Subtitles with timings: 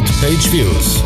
[0.00, 1.02] Beyond Page Views.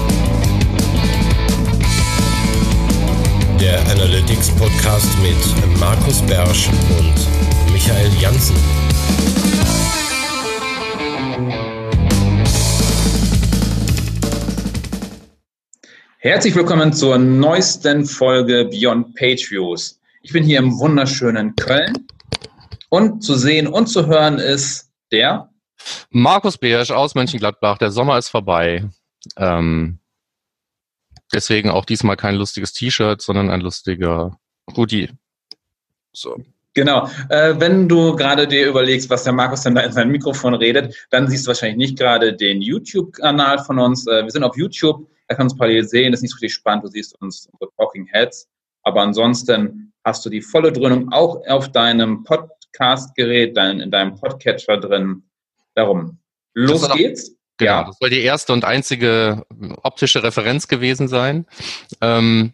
[3.61, 8.55] Der Analytics Podcast mit Markus Bersch und Michael Janssen.
[16.19, 19.99] Herzlich willkommen zur neuesten Folge Beyond Page Views.
[20.23, 22.07] Ich bin hier im wunderschönen Köln
[22.91, 25.49] und zu sehen und zu hören ist der
[26.11, 27.79] Markus Beersch aus Mönchengladbach.
[27.79, 28.89] Der Sommer ist vorbei.
[29.37, 29.99] Ähm,
[31.33, 34.39] deswegen auch diesmal kein lustiges T-Shirt, sondern ein lustiger
[34.77, 35.11] Hoodie.
[36.13, 36.37] So.
[36.75, 37.09] Genau.
[37.29, 41.07] Äh, wenn du gerade dir überlegst, was der Markus denn da in seinem Mikrofon redet,
[41.11, 44.07] dann siehst du wahrscheinlich nicht gerade den YouTube-Kanal von uns.
[44.07, 46.55] Äh, wir sind auf YouTube, da kannst du parallel sehen, das ist nicht so richtig
[46.55, 48.49] spannend, du siehst uns unsere Talking Heads.
[48.83, 54.77] Aber ansonsten hast du die volle Dröhnung auch auf deinem Podcast-Gerät, dein, in deinem Podcatcher
[54.77, 55.23] drin.
[55.75, 56.19] Darum.
[56.55, 57.37] Los geht's.
[57.57, 57.85] Genau, ja.
[57.85, 59.45] das soll die erste und einzige
[59.83, 61.47] optische Referenz gewesen sein.
[62.01, 62.53] Ähm,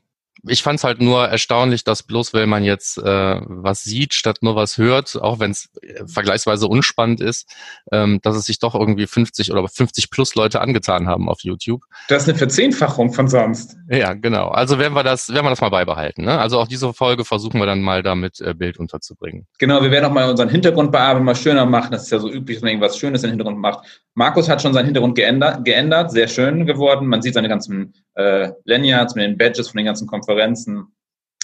[0.49, 4.39] ich fand es halt nur erstaunlich, dass bloß, wenn man jetzt äh, was sieht, statt
[4.43, 7.53] nur was hört, auch wenn es äh, vergleichsweise unspannend ist,
[7.93, 11.83] ähm, dass es sich doch irgendwie 50 oder 50 plus Leute angetan haben auf YouTube.
[12.09, 13.77] Das ist eine Verzehnfachung von sonst.
[13.89, 14.49] Ja, genau.
[14.49, 16.25] Also werden wir das, werden wir das mal beibehalten.
[16.25, 16.39] Ne?
[16.39, 19.47] Also auch diese Folge versuchen wir dann mal damit äh, Bild unterzubringen.
[19.59, 21.93] Genau, wir werden auch mal unseren Hintergrund bearbeiten, mal schöner machen.
[21.93, 23.87] Das ist ja so üblich, dass man irgendwas Schönes im Hintergrund macht.
[24.15, 27.07] Markus hat schon seinen Hintergrund geändert, geändert sehr schön geworden.
[27.07, 30.30] Man sieht seine ganzen äh, Lanyards mit den Badges von den ganzen Konferenzen.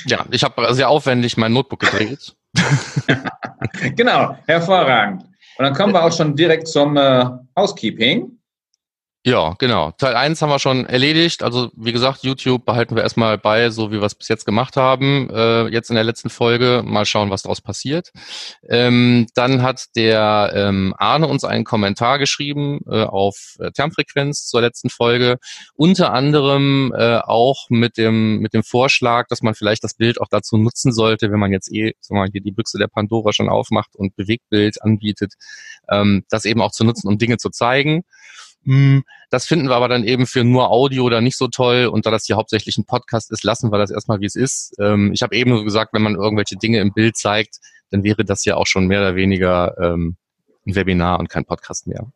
[0.04, 2.36] Ja, ich habe sehr aufwendig mein Notebook gedreht.
[3.96, 5.22] genau, hervorragend.
[5.58, 7.24] Und dann kommen wir auch schon direkt zum äh,
[7.56, 8.35] Housekeeping.
[9.26, 9.90] Ja, genau.
[9.90, 11.42] Teil 1 haben wir schon erledigt.
[11.42, 14.76] Also wie gesagt, YouTube behalten wir erstmal bei, so wie wir es bis jetzt gemacht
[14.76, 15.28] haben.
[15.30, 18.12] Äh, jetzt in der letzten Folge mal schauen, was daraus passiert.
[18.68, 24.60] Ähm, dann hat der ähm, Arne uns einen Kommentar geschrieben äh, auf äh, Termfrequenz zur
[24.60, 25.38] letzten Folge.
[25.74, 30.28] Unter anderem äh, auch mit dem mit dem Vorschlag, dass man vielleicht das Bild auch
[30.30, 33.32] dazu nutzen sollte, wenn man jetzt eh sagen wir mal, hier die Büchse der Pandora
[33.32, 35.32] schon aufmacht und Bewegtbild anbietet,
[35.90, 38.04] ähm, das eben auch zu nutzen, um Dinge zu zeigen.
[38.66, 41.86] Hm, das finden wir aber dann eben für nur Audio oder nicht so toll.
[41.86, 44.74] Und da das hier hauptsächlich ein Podcast ist, lassen wir das erstmal, wie es ist.
[44.80, 47.58] Ähm, ich habe eben gesagt, wenn man irgendwelche Dinge im Bild zeigt,
[47.90, 50.16] dann wäre das ja auch schon mehr oder weniger ähm,
[50.66, 52.06] ein Webinar und kein Podcast mehr.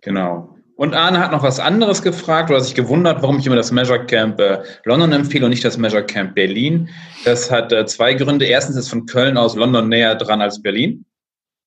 [0.00, 0.56] Genau.
[0.76, 4.06] Und Arne hat noch was anderes gefragt oder sich gewundert, warum ich immer das Measure
[4.06, 6.88] Camp äh, London empfehle und nicht das Measure Camp Berlin.
[7.26, 8.46] Das hat äh, zwei Gründe.
[8.46, 11.04] Erstens ist von Köln aus London näher dran als Berlin.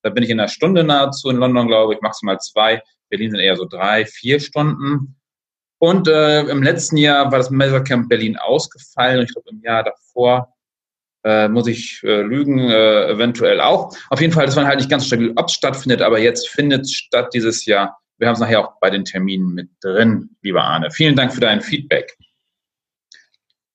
[0.02, 2.82] Da bin ich in einer Stunde nahezu in London, glaube ich, maximal zwei.
[3.08, 5.16] Berlin sind eher so drei, vier Stunden.
[5.78, 9.22] Und äh, im letzten Jahr war das Measure Camp Berlin ausgefallen.
[9.22, 10.54] Ich glaube, im Jahr davor
[11.24, 13.96] äh, muss ich äh, lügen, äh, eventuell auch.
[14.10, 16.82] Auf jeden Fall, das war halt nicht ganz stabil, ob es stattfindet, aber jetzt findet
[16.82, 17.98] es statt dieses Jahr.
[18.18, 20.90] Wir haben es nachher auch bei den Terminen mit drin, lieber Arne.
[20.90, 22.16] Vielen Dank für dein Feedback.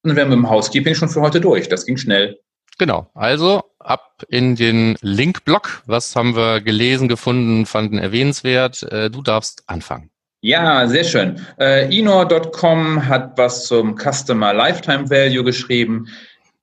[0.01, 1.67] Und dann wären wir im Housekeeping schon für heute durch.
[1.67, 2.39] Das ging schnell.
[2.79, 3.11] Genau.
[3.13, 5.83] Also ab in den Link-Blog.
[5.85, 8.83] Was haben wir gelesen, gefunden, fanden erwähnenswert?
[8.83, 10.09] Äh, du darfst anfangen.
[10.41, 11.45] Ja, sehr schön.
[11.59, 16.07] Äh, Inor.com hat was zum Customer Lifetime Value geschrieben.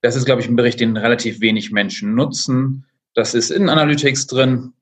[0.00, 2.87] Das ist, glaube ich, ein Bericht, den relativ wenig Menschen nutzen.
[3.15, 4.72] Das ist in Analytics drin.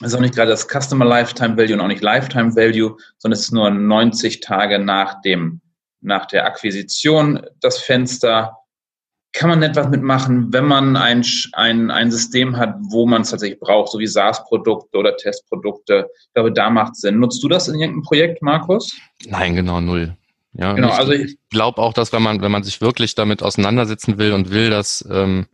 [0.00, 3.38] Das ist auch nicht gerade das Customer Lifetime Value und auch nicht Lifetime Value, sondern
[3.38, 5.60] es ist nur 90 Tage nach dem,
[6.00, 8.61] nach der Akquisition das Fenster
[9.32, 13.60] kann man etwas mitmachen, wenn man ein, ein, ein System hat, wo man es tatsächlich
[13.60, 16.08] braucht, so wie SaaS-Produkte oder Testprodukte.
[16.28, 17.18] Ich glaube, da macht es Sinn.
[17.18, 18.94] Nutzt du das in irgendeinem Projekt, Markus?
[19.26, 20.16] Nein, genau, null.
[20.54, 23.42] Ja, genau, ich, also ich glaube auch, dass wenn man, wenn man sich wirklich damit
[23.42, 25.46] auseinandersetzen will und will, dass ähm,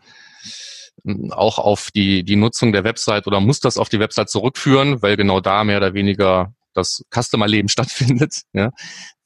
[1.30, 5.16] auch auf die, die Nutzung der Website oder muss das auf die Website zurückführen, weil
[5.16, 8.70] genau da mehr oder weniger das Customer-Leben stattfindet, ja,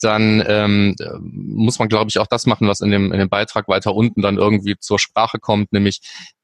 [0.01, 3.69] dann ähm, muss man, glaube ich, auch das machen, was in dem, in dem Beitrag
[3.69, 6.01] weiter unten dann irgendwie zur Sprache kommt, nämlich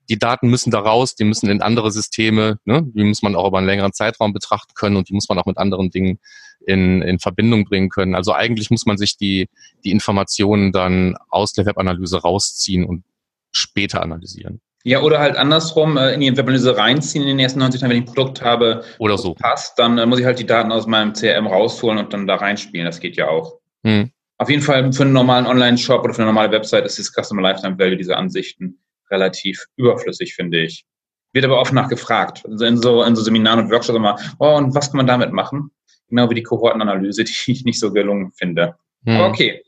[0.09, 2.83] die Daten müssen da raus, die müssen in andere Systeme, ne?
[2.95, 5.45] die muss man auch über einen längeren Zeitraum betrachten können und die muss man auch
[5.47, 6.19] mit anderen Dingen
[6.67, 8.15] in, in Verbindung bringen können.
[8.15, 9.49] Also eigentlich muss man sich die,
[9.85, 13.05] die Informationen dann aus der Webanalyse rausziehen und
[13.53, 14.61] später analysieren.
[14.85, 18.03] Ja, oder halt andersrum äh, in die Webanalyse reinziehen in den ersten 90 Tagen, wenn
[18.03, 20.87] ich ein Produkt habe, oder so passt, dann äh, muss ich halt die Daten aus
[20.87, 22.87] meinem CRM rausholen und dann da reinspielen.
[22.87, 23.59] Das geht ja auch.
[23.85, 24.11] Hm.
[24.39, 27.43] Auf jeden Fall für einen normalen Online-Shop oder für eine normale Website ist das Customer
[27.43, 28.79] Lifetime Value, diese Ansichten,
[29.11, 30.85] relativ überflüssig, finde ich.
[31.33, 32.45] Wird aber oft nachgefragt.
[32.47, 35.33] Also in so, in so Seminaren und Workshops immer, oh, und was kann man damit
[35.33, 35.73] machen?
[36.09, 38.77] Genau wie die Kohortenanalyse, die ich nicht so gelungen finde.
[39.05, 39.17] Hm.
[39.17, 39.63] Aber okay,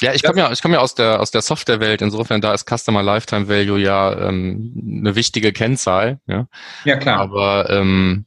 [0.00, 2.02] ja, ich komme ja, ich komme ja aus der aus der Softwarewelt.
[2.02, 6.20] Insofern da ist Customer Lifetime Value ja ähm, eine wichtige Kennzahl.
[6.26, 6.48] Ja,
[6.84, 7.18] ja klar.
[7.18, 8.26] Aber ähm,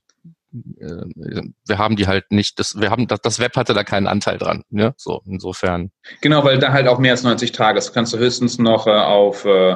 [0.54, 4.08] äh, wir haben die halt nicht, das, wir haben, das, das Web hatte da keinen
[4.08, 4.64] Anteil dran.
[4.70, 4.94] Ne?
[4.98, 5.92] So, insofern.
[6.22, 7.94] Genau, weil da halt auch mehr als 90 Tage ist.
[7.94, 9.76] Kannst du höchstens noch äh, auf äh,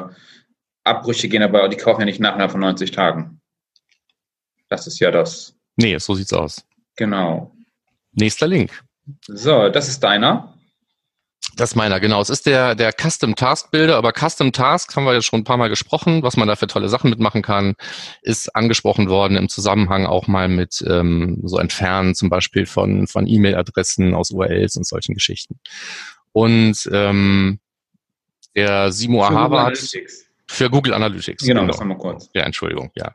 [0.83, 3.39] Abbrüche gehen, aber die kaufen ja nicht nach von 90 Tagen.
[4.69, 5.55] Das ist ja das.
[5.75, 6.65] Nee, so sieht's aus.
[6.95, 7.55] Genau.
[8.13, 8.83] Nächster Link.
[9.27, 10.52] So, das ist deiner.
[11.55, 12.19] Das ist meiner, genau.
[12.19, 15.43] Es ist der, der Custom Task Builder, aber Custom Task haben wir jetzt schon ein
[15.43, 17.75] paar Mal gesprochen, was man da für tolle Sachen mitmachen kann,
[18.23, 23.27] ist angesprochen worden im Zusammenhang auch mal mit ähm, so Entfernen zum Beispiel von, von
[23.27, 25.59] E-Mail-Adressen aus URLs und solchen Geschichten.
[26.31, 27.59] Und ähm,
[28.55, 29.77] der Simo Ahava hat,
[30.53, 31.43] für Google Analytics.
[31.43, 31.71] Genau, genau.
[31.71, 32.29] das haben wir kurz.
[32.33, 33.13] Ja, Entschuldigung, ja.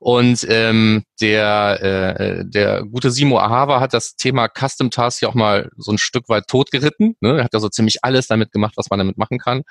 [0.00, 5.34] Und ähm, der, äh, der gute Simo Ahava hat das Thema Custom Tasks ja auch
[5.34, 7.16] mal so ein Stück weit totgeritten.
[7.20, 7.38] Ne?
[7.38, 9.62] Er hat ja so ziemlich alles damit gemacht, was man damit machen kann.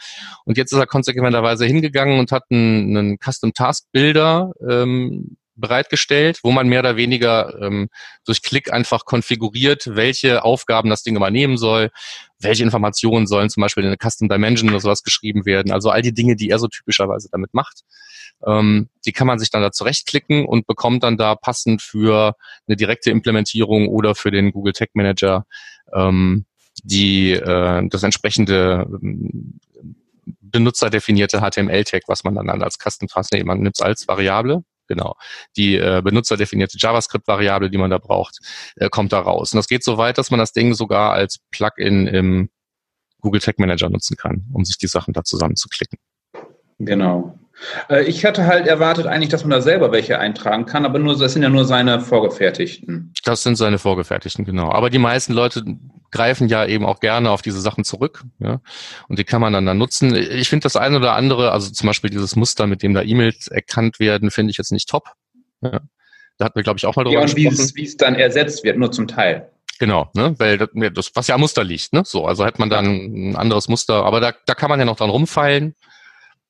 [0.45, 6.39] Und jetzt ist er konsequenterweise hingegangen und hat einen, einen Custom Task Builder ähm, bereitgestellt,
[6.43, 7.89] wo man mehr oder weniger ähm,
[8.25, 11.91] durch Klick einfach konfiguriert, welche Aufgaben das Ding übernehmen soll,
[12.39, 15.71] welche Informationen sollen zum Beispiel in eine Custom Dimension oder sowas geschrieben werden.
[15.71, 17.83] Also all die Dinge, die er so typischerweise damit macht.
[18.45, 22.35] Ähm, die kann man sich dann da zurechtklicken und bekommt dann da passend für
[22.67, 25.45] eine direkte Implementierung oder für den Google Tag Manager
[25.93, 26.45] ähm,
[26.83, 29.59] die äh, das entsprechende ähm,
[30.51, 35.15] benutzerdefinierte HTML-Tag, was man dann als Custom Task man nimmt als Variable genau.
[35.55, 38.39] Die äh, benutzerdefinierte JavaScript-Variable, die man da braucht,
[38.75, 39.53] äh, kommt da raus.
[39.53, 42.49] Und das geht so weit, dass man das Ding sogar als Plugin im
[43.21, 45.97] Google Tag Manager nutzen kann, um sich die Sachen da zusammenzuklicken.
[46.79, 47.39] Genau.
[47.89, 51.17] Äh, ich hatte halt erwartet eigentlich, dass man da selber welche eintragen kann, aber nur,
[51.17, 53.13] das sind ja nur seine vorgefertigten.
[53.23, 54.71] Das sind seine vorgefertigten, genau.
[54.71, 55.63] Aber die meisten Leute
[56.11, 58.61] greifen ja eben auch gerne auf diese Sachen zurück, ja.
[59.07, 60.15] Und die kann man dann, dann nutzen.
[60.15, 63.47] Ich finde das eine oder andere, also zum Beispiel dieses Muster, mit dem da E-Mails
[63.47, 65.09] erkannt werden, finde ich jetzt nicht top.
[65.61, 65.81] Ja.
[66.37, 67.71] Da hatten wir, glaube ich, auch mal drüber ja, und gesprochen.
[67.75, 69.49] Wie es dann ersetzt wird, nur zum Teil.
[69.79, 70.35] Genau, ne?
[70.37, 72.03] weil das, was ja am Muster liegt, ne?
[72.05, 74.95] So, also hätte man dann ein anderes Muster, aber da, da kann man ja noch
[74.95, 75.75] dran rumfeilen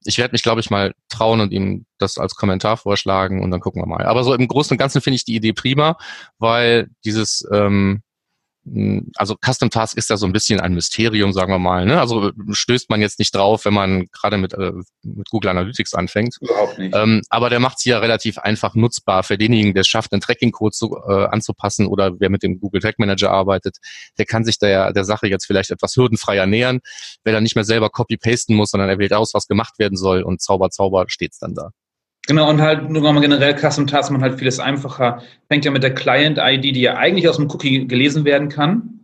[0.03, 3.59] ich werde mich, glaube ich, mal trauen und ihm das als Kommentar vorschlagen und dann
[3.59, 4.05] gucken wir mal.
[4.05, 5.97] Aber so im Großen und Ganzen finde ich die Idee prima,
[6.39, 8.01] weil dieses ähm, hm,
[9.15, 11.85] also Custom Task ist ja so ein bisschen ein Mysterium, sagen wir mal.
[11.85, 11.99] Ne?
[11.99, 14.71] Also stößt man jetzt nicht drauf, wenn man gerade mit, äh,
[15.01, 16.37] mit Google Analytics anfängt.
[16.41, 16.95] Überhaupt nicht.
[16.95, 20.21] Ähm, aber der macht sie ja relativ einfach nutzbar für denjenigen, der es schafft, einen
[20.21, 23.77] Tracking-Code zu, äh, anzupassen oder wer mit dem Google Tag Manager arbeitet,
[24.19, 26.81] der kann sich der, der Sache jetzt vielleicht etwas hürdenfreier nähern,
[27.23, 30.21] weil er nicht mehr selber copy-pasten muss, sondern er wählt aus, was gemacht werden soll
[30.21, 31.71] und Zauber, Zauber steht's dann da.
[32.31, 35.21] Genau, und halt nur mal generell Custom Tasks man halt vieles einfacher.
[35.49, 39.01] Fängt ja mit der Client-ID, die ja eigentlich aus dem Cookie gelesen werden kann.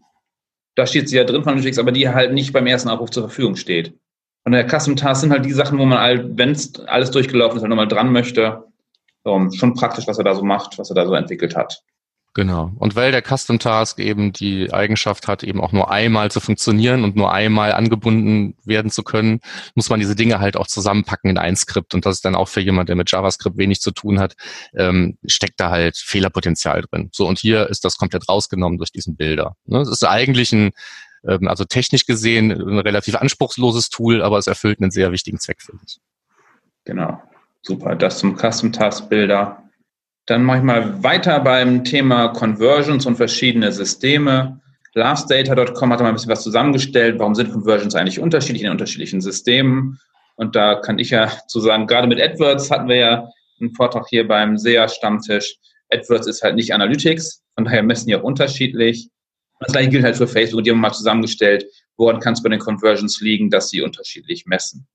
[0.76, 3.24] Da steht sie ja drin von Analytics, aber die halt nicht beim ersten Abruf zur
[3.24, 3.94] Verfügung steht.
[4.46, 7.58] Und der Custom Tasks sind halt die Sachen, wo man halt, wenn es alles durchgelaufen
[7.58, 8.64] ist, halt nochmal dran möchte.
[9.26, 11.84] Schon praktisch, was er da so macht, was er da so entwickelt hat.
[12.38, 12.72] Genau.
[12.78, 17.04] Und weil der Custom Task eben die Eigenschaft hat, eben auch nur einmal zu funktionieren
[17.04, 19.39] und nur einmal angebunden werden zu können,
[19.74, 21.95] muss man diese Dinge halt auch zusammenpacken in ein Skript.
[21.95, 24.36] Und das ist dann auch für jemand, der mit JavaScript wenig zu tun hat,
[24.75, 27.10] ähm, steckt da halt Fehlerpotenzial drin.
[27.12, 29.56] So, und hier ist das komplett rausgenommen durch diesen Bilder.
[29.66, 29.81] Ne?
[29.81, 30.74] Ist eigentlich ein,
[31.28, 35.63] ähm, also technisch gesehen, ein relativ anspruchsloses Tool, aber es erfüllt einen sehr wichtigen Zweck,
[35.63, 35.98] finde ich.
[36.86, 37.19] Genau.
[37.63, 37.95] Super.
[37.95, 39.67] Das zum Custom Task Bilder.
[40.28, 44.60] Dann mache ich mal weiter beim Thema Conversions und verschiedene Systeme.
[44.94, 47.18] Lastdata.com hat mal ein bisschen was zusammengestellt.
[47.18, 50.00] Warum sind Conversions eigentlich unterschiedlich in unterschiedlichen Systemen?
[50.36, 53.30] Und da kann ich ja zu sagen, gerade mit AdWords hatten wir ja
[53.62, 55.56] einen Vortrag hier beim SEA-Stammtisch.
[55.94, 59.10] AdWords ist halt nicht Analytics, von daher messen die auch unterschiedlich.
[59.62, 60.64] Das gleiche gilt halt für Facebook.
[60.66, 61.66] Die haben mal zusammengestellt,
[61.96, 64.88] woran kann es bei den Conversions liegen, dass sie unterschiedlich messen.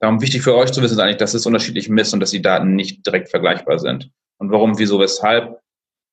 [0.00, 2.42] Darum wichtig für euch zu wissen ist eigentlich, dass es unterschiedlich misst und dass die
[2.42, 4.10] Daten nicht direkt vergleichbar sind.
[4.38, 5.58] Und warum, wieso, weshalb,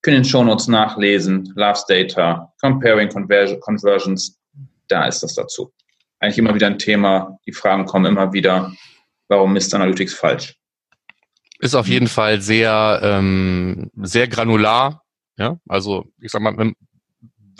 [0.01, 1.51] können in den Shownotes nachlesen.
[1.55, 4.39] Loves Data, Comparing Conversions,
[4.87, 5.71] da ist das dazu.
[6.19, 7.37] Eigentlich immer wieder ein Thema.
[7.45, 8.73] Die Fragen kommen immer wieder.
[9.27, 10.55] Warum misst Analytics falsch?
[11.59, 15.03] Ist auf jeden Fall sehr, ähm, sehr granular.
[15.37, 16.73] Ja, also ich sag mal,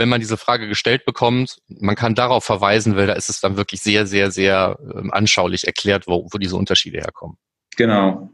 [0.02, 3.58] wenn, man diese Frage gestellt bekommt, man kann darauf verweisen, weil da ist es dann
[3.58, 7.38] wirklich sehr, sehr, sehr ähm, anschaulich erklärt, wo, wo diese Unterschiede herkommen.
[7.78, 8.30] Genau.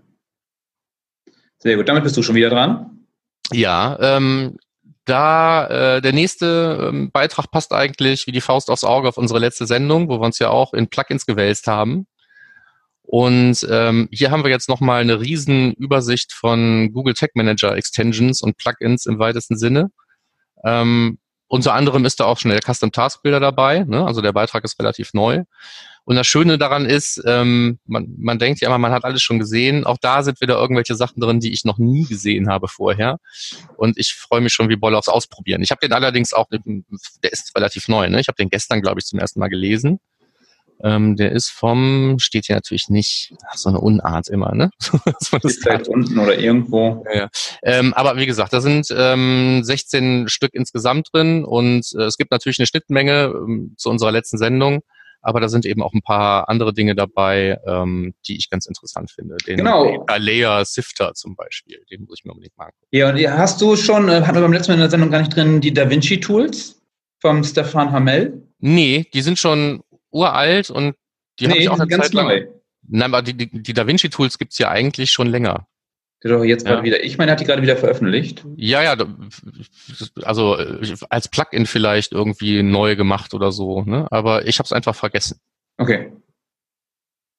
[1.60, 1.90] Sehr gut.
[1.90, 3.06] Damit bist du schon wieder dran.
[3.52, 4.58] Ja, ähm,
[5.06, 9.40] da äh, der nächste ähm, Beitrag passt eigentlich wie die Faust aufs Auge auf unsere
[9.40, 12.08] letzte Sendung, wo wir uns ja auch in Plugins gewälzt haben.
[13.04, 18.42] Und ähm, hier haben wir jetzt nochmal eine riesen Übersicht von Google Tag Manager Extensions
[18.42, 19.92] und Plugins im weitesten Sinne.
[20.66, 21.18] Ähm,
[21.48, 24.06] unter anderem ist da auch schon der Custom Task Builder dabei, ne?
[24.06, 25.44] also der Beitrag ist relativ neu.
[26.08, 29.40] Und das Schöne daran ist, ähm, man, man denkt ja immer, man hat alles schon
[29.40, 29.84] gesehen.
[29.84, 33.20] Auch da sind wieder irgendwelche Sachen drin, die ich noch nie gesehen habe vorher.
[33.76, 35.62] Und ich freue mich schon wie Bolle aufs Ausprobieren.
[35.64, 38.08] Ich habe den allerdings auch, der ist relativ neu.
[38.08, 38.22] Ne?
[38.22, 40.00] Ich habe den gestern, glaube ich, zum ersten Mal gelesen.
[40.84, 44.70] Ähm, der ist vom, steht hier natürlich nicht, ach, so eine Unart immer, ne?
[45.32, 47.04] Das ist halt unten oder irgendwo.
[47.12, 47.30] Ja, ja.
[47.64, 52.32] Ähm, aber wie gesagt, da sind ähm, 16 Stück insgesamt drin und äh, es gibt
[52.32, 54.82] natürlich eine Schnittmenge ähm, zu unserer letzten Sendung.
[55.22, 59.12] Aber da sind eben auch ein paar andere Dinge dabei, ähm, die ich ganz interessant
[59.12, 59.36] finde.
[59.48, 60.06] Den genau.
[60.16, 62.88] Layer Sifter zum Beispiel, den muss ich mir unbedingt mal angucken.
[62.92, 65.20] Ja, und hast du schon, äh, hatten wir beim letzten Mal in der Sendung gar
[65.20, 66.82] nicht drin, die Da Vinci Tools
[67.20, 68.48] vom Stefan Hamel?
[68.60, 69.82] Nee, die sind schon
[70.18, 70.96] uralt und
[71.40, 72.28] die nee, habe ich auch eine ganz Zeit lang.
[72.28, 72.48] Neu.
[72.90, 75.68] Nein, aber die, die, die Da Vinci Tools gibt's ja eigentlich schon länger.
[76.24, 76.84] Die doch jetzt ja.
[76.84, 77.04] wieder.
[77.04, 78.44] Ich meine, hat die gerade wieder veröffentlicht.
[78.56, 78.96] Ja, ja,
[80.24, 80.58] also
[81.10, 84.08] als Plugin vielleicht irgendwie neu gemacht oder so, ne?
[84.10, 85.40] Aber ich habe es einfach vergessen.
[85.78, 86.12] Okay.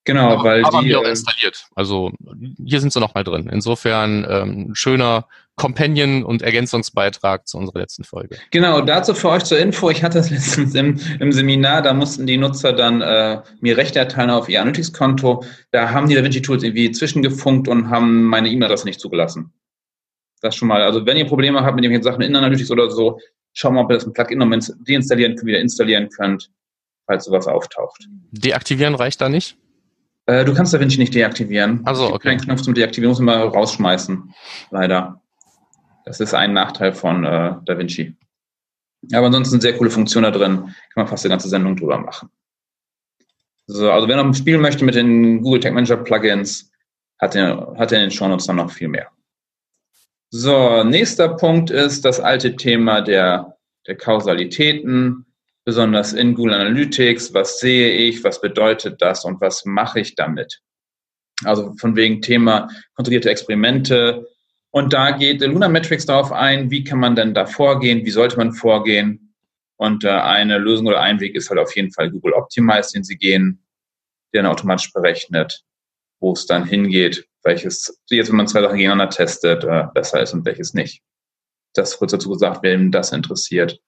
[0.04, 1.66] Genau, aber, weil aber die auch äh, installiert.
[1.74, 2.12] Also
[2.64, 3.50] hier sind sie noch mal drin.
[3.52, 5.26] Insofern ähm, schöner
[5.58, 8.38] Companion und Ergänzungsbeitrag zu unserer letzten Folge.
[8.50, 12.26] Genau, dazu für euch zur Info, ich hatte es letztens im, im Seminar, da mussten
[12.26, 15.44] die Nutzer dann äh, mir Rechte erteilen auf ihr Analytics-Konto.
[15.72, 19.52] Da haben die DaVinci Tools irgendwie zwischengefunkt und haben meine E-Mail-Adresse nicht zugelassen.
[20.40, 20.82] Das schon mal.
[20.82, 23.18] Also wenn ihr Probleme habt mit irgendwelchen Sachen in Analytics oder so,
[23.52, 24.48] schaut mal, ob ihr das ein Plugin noch
[24.86, 26.50] deinstallieren, wieder installieren könnt,
[27.06, 28.08] falls sowas auftaucht.
[28.30, 29.58] Deaktivieren reicht da nicht?
[30.26, 31.80] Äh, du kannst DaVinci nicht deaktivieren.
[31.84, 32.28] Also okay.
[32.28, 34.32] Keinen Knopf zum Deaktivieren, muss man mal rausschmeißen.
[34.70, 35.22] Leider.
[36.08, 38.16] Das ist ein Nachteil von äh, DaVinci.
[39.12, 40.56] Aber ansonsten sehr coole Funktion da drin.
[40.56, 42.30] Kann man fast eine ganze Sendung drüber machen.
[43.66, 46.72] So, also wer noch spielen möchte mit den Google Tag Manager Plugins,
[47.20, 49.10] hat, er hat in den Shownotes dann noch viel mehr.
[50.30, 55.26] So, nächster Punkt ist das alte Thema der, der Kausalitäten,
[55.66, 57.34] besonders in Google Analytics.
[57.34, 58.24] Was sehe ich?
[58.24, 59.26] Was bedeutet das?
[59.26, 60.62] Und was mache ich damit?
[61.44, 64.26] Also von wegen Thema kontrollierte Experimente,
[64.70, 68.36] und da geht Luna Metrics darauf ein, wie kann man denn da vorgehen, wie sollte
[68.36, 69.34] man vorgehen.
[69.76, 73.04] Und äh, eine Lösung oder ein Weg ist halt auf jeden Fall Google Optimize, den
[73.04, 73.64] sie gehen,
[74.34, 75.62] der dann automatisch berechnet,
[76.20, 80.34] wo es dann hingeht, welches, jetzt wenn man zwei Sachen gegeneinander testet, äh, besser ist
[80.34, 81.02] und welches nicht.
[81.74, 83.80] Das kurz dazu gesagt, wer eben das interessiert,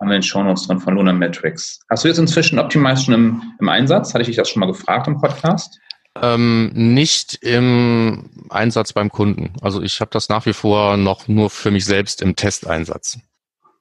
[0.00, 1.80] haben wir den Shownotes drin von Luna Metrics.
[1.88, 4.12] Hast du jetzt inzwischen Optimize schon im, im Einsatz?
[4.12, 5.78] Hatte ich dich das schon mal gefragt im Podcast?
[6.22, 9.54] Ähm, nicht im Einsatz beim Kunden.
[9.60, 13.18] Also ich habe das nach wie vor noch nur für mich selbst im Testeinsatz.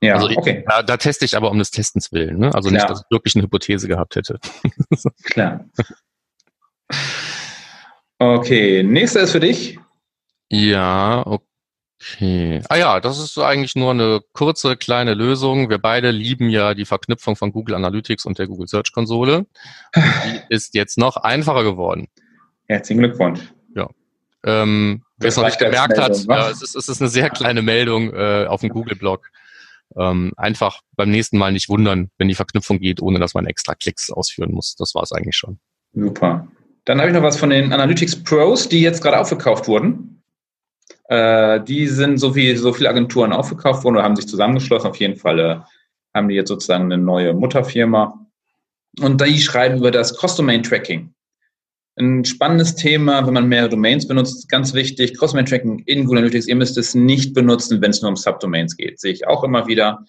[0.01, 0.63] Ja, also ich, okay.
[0.67, 2.37] Da, da, teste ich aber um des Testens willen.
[2.37, 2.53] Ne?
[2.53, 2.81] Also Klar.
[2.81, 4.39] nicht, dass ich wirklich eine Hypothese gehabt hätte.
[5.23, 5.65] Klar.
[8.19, 9.79] Okay, nächster ist für dich.
[10.49, 12.61] Ja, okay.
[12.69, 15.69] Ah ja, das ist eigentlich nur eine kurze, kleine Lösung.
[15.69, 19.47] Wir beide lieben ja die Verknüpfung von Google Analytics und der Google Search Konsole.
[19.95, 20.01] Die
[20.49, 22.07] ist jetzt noch einfacher geworden.
[22.67, 23.41] Herzlichen Glückwunsch.
[23.75, 23.89] Ja.
[24.43, 27.61] Ähm, wer es noch nicht gemerkt hat, ja, es, ist, es ist eine sehr kleine
[27.61, 29.29] Meldung äh, auf dem Google-Blog.
[29.97, 33.75] Ähm, einfach beim nächsten Mal nicht wundern, wenn die Verknüpfung geht, ohne dass man extra
[33.75, 34.75] Klicks ausführen muss.
[34.75, 35.59] Das war es eigentlich schon.
[35.93, 36.47] Super.
[36.85, 40.23] Dann habe ich noch was von den Analytics Pros, die jetzt gerade aufgekauft wurden.
[41.07, 44.89] Äh, die sind so wie so viele Agenturen aufgekauft worden oder haben sich zusammengeschlossen.
[44.89, 45.59] Auf jeden Fall äh,
[46.13, 48.19] haben die jetzt sozusagen eine neue Mutterfirma.
[49.01, 51.14] Und die schreiben über das Cross-Domain-Tracking
[51.97, 54.49] ein spannendes Thema, wenn man mehrere Domains benutzt.
[54.49, 56.47] Ganz wichtig, Cross-Domain-Tracking in Google Analytics.
[56.47, 58.99] Ihr müsst es nicht benutzen, wenn es nur um Subdomains geht.
[58.99, 60.05] Sehe ich auch immer wieder.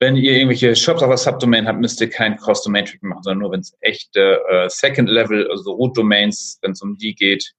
[0.00, 3.52] Wenn ihr irgendwelche Shops auf der Subdomain habt, müsst ihr kein Cross-Domain-Tracking machen, sondern nur,
[3.52, 7.52] wenn es echte äh, Second-Level, also Root-Domains, wenn es um die geht.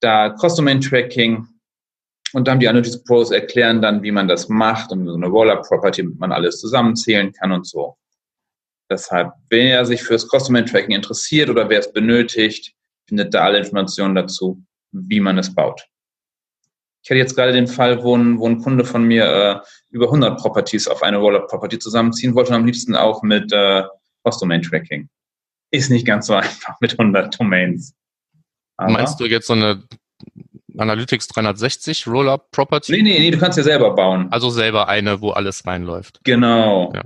[0.00, 1.46] Da Cross-Domain-Tracking
[2.32, 6.02] und dann die Analytics Pros erklären dann, wie man das macht und so eine Roller-Property,
[6.02, 7.96] damit man alles zusammenzählen kann und so.
[8.92, 12.74] Deshalb, wer sich fürs Customer Tracking interessiert oder wer es benötigt,
[13.08, 15.86] findet da alle Informationen dazu, wie man es baut.
[17.02, 20.06] Ich hatte jetzt gerade den Fall, wo ein, wo ein Kunde von mir äh, über
[20.06, 23.82] 100 Properties auf eine Roller-Property zusammenziehen wollte und am liebsten auch mit äh,
[24.22, 25.08] Cross-Domain-Tracking.
[25.70, 27.94] Ist nicht ganz so einfach mit 100 Domains.
[28.76, 29.82] Aber Meinst du jetzt so eine
[30.76, 32.92] Analytics 360 Roller-Property?
[32.92, 34.28] Nee, nee, nee, du kannst ja selber bauen.
[34.30, 36.20] Also selber eine, wo alles reinläuft.
[36.24, 36.92] Genau.
[36.94, 37.04] Ja.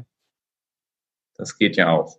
[1.39, 2.19] Das geht ja auch.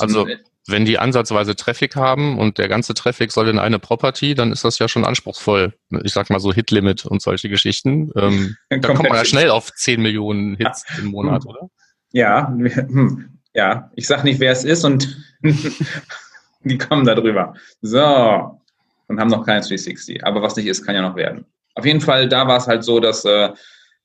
[0.00, 0.26] also
[0.68, 4.64] wenn die ansatzweise Traffic haben und der ganze Traffic soll in eine Property, dann ist
[4.64, 5.74] das ja schon anspruchsvoll.
[6.02, 8.10] Ich sag mal so Hit-Limit und solche Geschichten.
[8.16, 10.98] Ähm, da kommt man ja schnell auf 10 Millionen Hits ja.
[11.02, 11.70] im Monat, oder?
[12.12, 13.38] Ja, hm.
[13.54, 13.90] ja.
[13.94, 15.16] Ich sag nicht, wer es ist und
[16.64, 17.54] die kommen da drüber.
[17.80, 18.60] So.
[19.08, 20.24] Und haben noch keine 360.
[20.26, 21.44] Aber was nicht ist, kann ja noch werden.
[21.74, 23.50] Auf jeden Fall, da war es halt so, dass äh,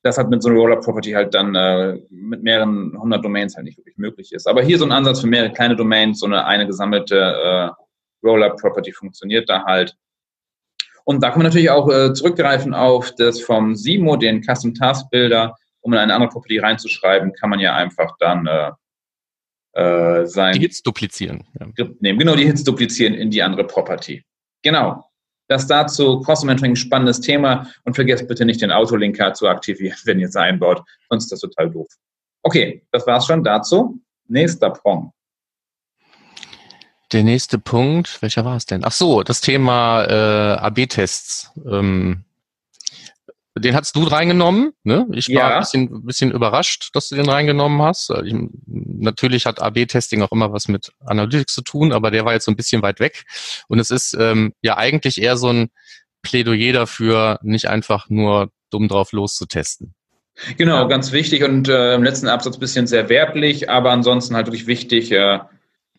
[0.03, 3.77] das hat mit so einer Roller-Property halt dann äh, mit mehreren hundert Domains halt nicht
[3.77, 4.47] wirklich möglich ist.
[4.47, 7.69] Aber hier so ein Ansatz für mehrere kleine Domains, so eine, eine gesammelte äh,
[8.25, 9.95] Roller-Property funktioniert da halt.
[11.03, 15.09] Und da kann man natürlich auch äh, zurückgreifen auf das vom Simo, den Custom Task
[15.09, 18.71] Builder, um in eine andere Property reinzuschreiben, kann man ja einfach dann äh,
[19.73, 20.53] äh, sein.
[20.53, 21.43] Die Hits duplizieren.
[21.59, 21.87] Ja.
[21.99, 24.23] Nehmen, genau, die Hits duplizieren in die andere Property.
[24.63, 25.03] Genau.
[25.51, 30.29] Das dazu, Cross-Mentoring, spannendes Thema und vergesst bitte nicht den Autolinker zu aktivieren, wenn ihr
[30.29, 31.87] es einbaut, sonst ist das total doof.
[32.41, 33.99] Okay, das war's schon dazu.
[34.29, 35.13] Nächster Punkt.
[37.11, 38.85] Der nächste Punkt, welcher war es denn?
[38.85, 41.51] Ach so, das Thema äh, AB-Tests.
[41.69, 42.23] Ähm,
[43.57, 44.71] den hast du reingenommen.
[44.83, 45.07] Ne?
[45.11, 45.55] Ich war ja.
[45.55, 48.09] ein bisschen, bisschen überrascht, dass du den reingenommen hast.
[48.11, 48.33] Also ich,
[48.65, 52.51] natürlich hat AB-Testing auch immer was mit Analytics zu tun, aber der war jetzt so
[52.51, 53.23] ein bisschen weit weg.
[53.67, 55.69] Und es ist ähm, ja eigentlich eher so ein
[56.21, 59.95] Plädoyer dafür, nicht einfach nur dumm drauf loszutesten.
[60.57, 64.65] Genau, ganz wichtig und äh, im letzten Absatz bisschen sehr werblich, aber ansonsten halt wirklich
[64.65, 65.11] wichtig.
[65.11, 65.39] Äh,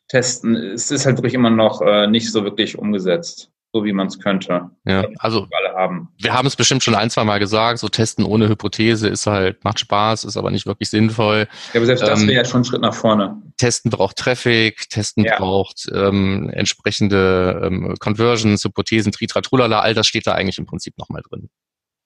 [0.08, 4.08] testen, es ist halt wirklich immer noch äh, nicht so wirklich umgesetzt so wie man
[4.08, 4.70] es könnte.
[4.84, 6.08] Ja, also alle haben.
[6.18, 9.64] wir haben es bestimmt schon ein, zwei Mal gesagt, so testen ohne Hypothese ist halt,
[9.64, 11.48] macht Spaß, ist aber nicht wirklich sinnvoll.
[11.72, 13.40] Ja, aber selbst ähm, das wäre ja schon ein Schritt nach vorne.
[13.56, 15.36] Testen braucht Traffic, Testen ja.
[15.38, 20.98] braucht ähm, entsprechende ähm, Conversions, Hypothesen, Tritra, Trulala, all das steht da eigentlich im Prinzip
[20.98, 21.48] nochmal drin.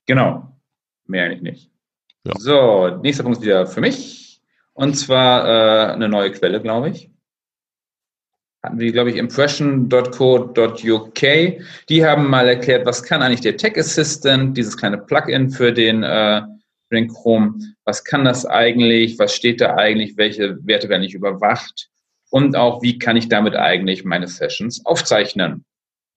[0.07, 0.57] Genau,
[1.07, 1.71] mehr eigentlich nicht.
[2.25, 2.35] Ja.
[2.39, 4.41] So, nächster Punkt ist wieder für mich.
[4.73, 7.11] Und zwar äh, eine neue Quelle, glaube ich
[8.67, 11.21] hatten wir, glaube ich, impression.co.uk.
[11.89, 16.03] Die haben mal erklärt, was kann eigentlich der Tech Assistant, dieses kleine Plugin für den,
[16.03, 16.43] äh,
[16.89, 17.55] für den Chrome,
[17.85, 21.89] was kann das eigentlich, was steht da eigentlich, welche Werte werden nicht überwacht
[22.31, 25.65] und auch, wie kann ich damit eigentlich meine Sessions aufzeichnen.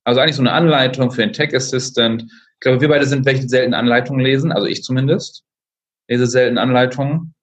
[0.03, 2.23] Also eigentlich so eine Anleitung für den Tech Assistant.
[2.23, 5.43] Ich glaube, wir beide sind welche selten Anleitungen lesen, also ich zumindest
[6.07, 7.35] lese selten Anleitungen.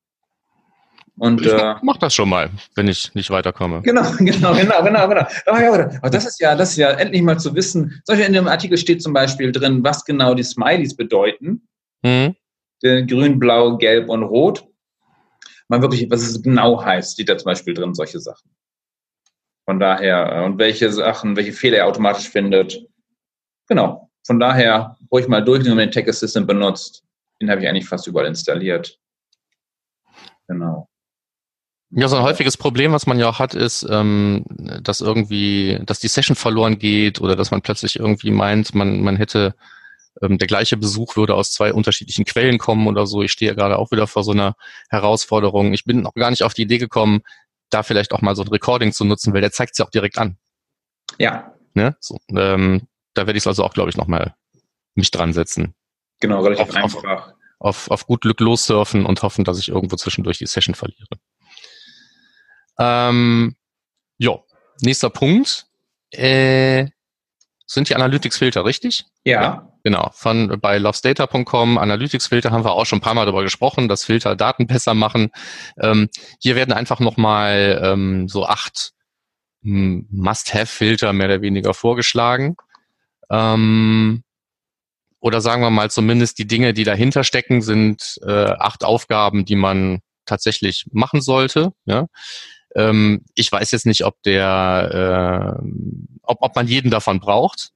[1.19, 3.81] Und, ich äh, mach das schon mal, wenn ich nicht weiterkomme.
[3.83, 5.27] Genau, genau, genau, genau, genau.
[5.47, 8.03] Aber das ist ja, das ist ja endlich mal zu wissen.
[8.05, 11.67] Zum Beispiel in dem Artikel steht zum Beispiel drin, was genau die Smileys bedeuten.
[12.03, 12.37] Mhm.
[12.83, 14.67] Grün, Blau, Gelb und Rot.
[15.69, 18.51] Man wirklich, was es genau heißt, steht da zum Beispiel drin, solche Sachen.
[19.65, 22.87] Von daher, äh, und welche Sachen, welche Fehler er automatisch findet.
[23.69, 24.11] Genau.
[24.25, 27.03] Von daher, ruhig mal durch, wenn man den Tech Assistant benutzt.
[27.41, 28.99] Den habe ich eigentlich fast überall installiert.
[30.47, 30.89] Genau.
[31.91, 36.01] Ja, so ein häufiges Problem, was man ja auch hat, ist, ähm, dass irgendwie, dass
[36.01, 39.55] die Session verloren geht oder dass man plötzlich irgendwie meint, man, man hätte
[40.21, 43.23] ähm, der gleiche Besuch würde aus zwei unterschiedlichen Quellen kommen oder so.
[43.23, 44.57] Ich stehe gerade auch wieder vor so einer
[44.89, 45.73] Herausforderung.
[45.75, 47.23] Ich bin noch gar nicht auf die Idee gekommen,
[47.71, 49.91] da vielleicht auch mal so ein Recording zu nutzen, weil der zeigt es ja auch
[49.91, 50.37] direkt an.
[51.19, 51.53] Ja.
[51.75, 51.97] Ne?
[52.01, 54.35] So, ähm, da werde ich es also auch, glaube ich, nochmal
[54.95, 55.75] mich dran setzen.
[56.21, 57.05] Genau, relativ auf, einfach.
[57.05, 61.07] Auf, auf, auf gut Glück lossurfen und hoffen, dass ich irgendwo zwischendurch die Session verliere.
[62.79, 63.57] Ähm,
[64.19, 64.39] ja,
[64.81, 65.67] nächster Punkt.
[66.11, 66.87] Äh,
[67.67, 69.05] sind die Analytics-Filter richtig?
[69.25, 69.43] Ja.
[69.43, 69.73] ja.
[69.83, 74.05] Genau, von bei lovesdata.com, Analytics-Filter haben wir auch schon ein paar Mal darüber gesprochen, dass
[74.05, 75.31] Filter Daten besser machen.
[75.81, 76.09] Ähm,
[76.41, 78.93] hier werden einfach nochmal ähm, so acht
[79.63, 82.57] hm, Must-Have-Filter mehr oder weniger vorgeschlagen.
[83.31, 84.23] Ähm,
[85.21, 89.57] oder sagen wir mal zumindest die Dinge, die dahinter stecken, sind äh, acht Aufgaben, die
[89.57, 91.73] man tatsächlich machen sollte.
[91.85, 92.07] Ja?
[92.77, 95.69] Ähm, ich weiß jetzt nicht, ob der, äh,
[96.23, 97.71] ob, ob man jeden davon braucht.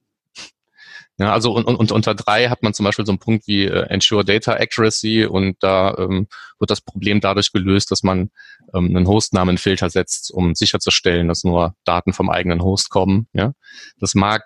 [1.17, 3.85] Ja, also und, und unter drei hat man zum Beispiel so einen Punkt wie äh,
[3.89, 8.31] Ensure Data Accuracy und da ähm, wird das Problem dadurch gelöst, dass man
[8.73, 13.27] ähm, einen Hostnamenfilter setzt, um sicherzustellen, dass nur Daten vom eigenen Host kommen.
[13.33, 13.53] Ja,
[13.99, 14.43] das mag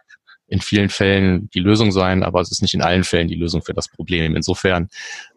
[0.47, 3.61] in vielen Fällen die Lösung sein, aber es ist nicht in allen Fällen die Lösung
[3.61, 4.35] für das Problem.
[4.35, 4.89] Insofern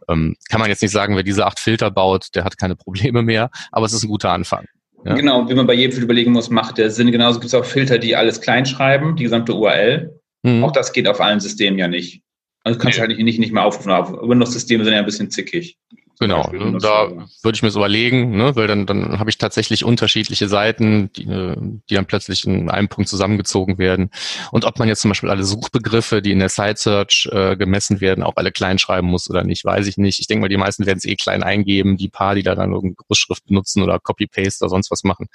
[0.08, 3.22] ähm, kann man jetzt nicht sagen, wer diese acht Filter baut, der hat keine Probleme
[3.22, 4.66] mehr, aber es ist ein guter Anfang.
[5.04, 5.14] Ja?
[5.14, 7.12] Genau, wie man bei jedem Filter überlegen muss, macht der Sinn.
[7.12, 10.20] Genauso gibt es auch Filter, die alles klein schreiben, die gesamte URL.
[10.42, 10.64] Mhm.
[10.64, 12.22] Auch das geht auf allen Systemen ja nicht.
[12.64, 13.92] Also kannst du halt nicht, nicht, nicht mehr aufrufen.
[14.28, 15.78] Windows-Systeme sind ja ein bisschen zickig.
[16.20, 17.10] Genau, ne, da
[17.42, 21.26] würde ich mir so überlegen, ne, weil dann, dann habe ich tatsächlich unterschiedliche Seiten, die,
[21.26, 24.10] die dann plötzlich in einem Punkt zusammengezogen werden.
[24.50, 28.00] Und ob man jetzt zum Beispiel alle Suchbegriffe, die in der Site Search äh, gemessen
[28.00, 30.18] werden, auch alle klein schreiben muss oder nicht, weiß ich nicht.
[30.18, 31.96] Ich denke mal, die meisten werden es eh klein eingeben.
[31.96, 35.28] Die paar, die da dann irgendeine Großschrift benutzen oder Copy-Paste oder sonst was machen,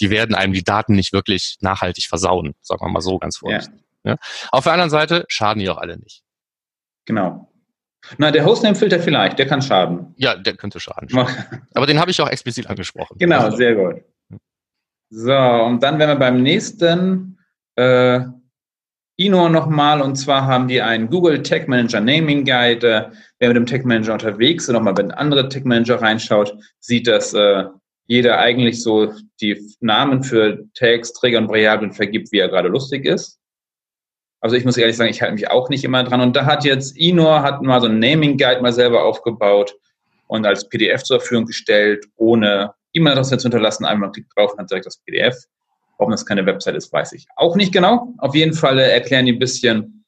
[0.00, 3.80] die werden einem die Daten nicht wirklich nachhaltig versauen, sagen wir mal so ganz vorsichtig.
[4.04, 4.12] Ja.
[4.12, 4.16] Ja.
[4.52, 6.22] Auf der anderen Seite schaden die auch alle nicht.
[7.04, 7.47] Genau.
[8.16, 10.14] Na, der Hostname-Filter vielleicht, der kann schaden.
[10.16, 11.08] Ja, der könnte schaden.
[11.74, 13.16] Aber den habe ich auch explizit angesprochen.
[13.18, 13.56] Genau, also.
[13.56, 14.02] sehr gut.
[15.10, 17.38] So, und dann wären wir beim nächsten.
[17.76, 18.20] Äh,
[19.20, 20.00] Ino nochmal.
[20.00, 22.86] Und zwar haben die einen Google Tech Manager Naming Guide.
[22.86, 26.56] Äh, wer mit dem Tech Manager unterwegs ist und nochmal mit andere Tech Manager reinschaut,
[26.78, 27.64] sieht, dass äh,
[28.06, 33.04] jeder eigentlich so die Namen für Tags, Träger und Variablen vergibt, wie er gerade lustig
[33.04, 33.38] ist.
[34.40, 36.20] Also ich muss ehrlich sagen, ich halte mich auch nicht immer dran.
[36.20, 39.74] Und da hat jetzt Inor hat mal so ein Naming Guide mal selber aufgebaut
[40.28, 43.84] und als PDF zur Verfügung gestellt, ohne E-Mail-Adresse zu hinterlassen.
[43.84, 45.36] Einmal klickt drauf und hat direkt das PDF.
[45.98, 48.14] Warum das keine Website ist, weiß ich auch nicht genau.
[48.18, 50.04] Auf jeden Fall äh, erklären die ein bisschen,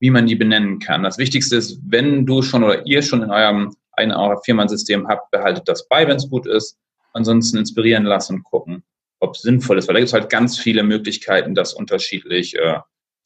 [0.00, 1.02] wie man die benennen kann.
[1.02, 4.12] Das Wichtigste ist, wenn du schon oder ihr schon in eurem ein
[4.44, 6.78] Firmensystem habt, behaltet das bei, wenn es gut ist.
[7.12, 8.84] Ansonsten inspirieren lassen und gucken,
[9.18, 9.88] ob es sinnvoll ist.
[9.88, 12.78] Weil da gibt es halt ganz viele Möglichkeiten, das unterschiedlich äh,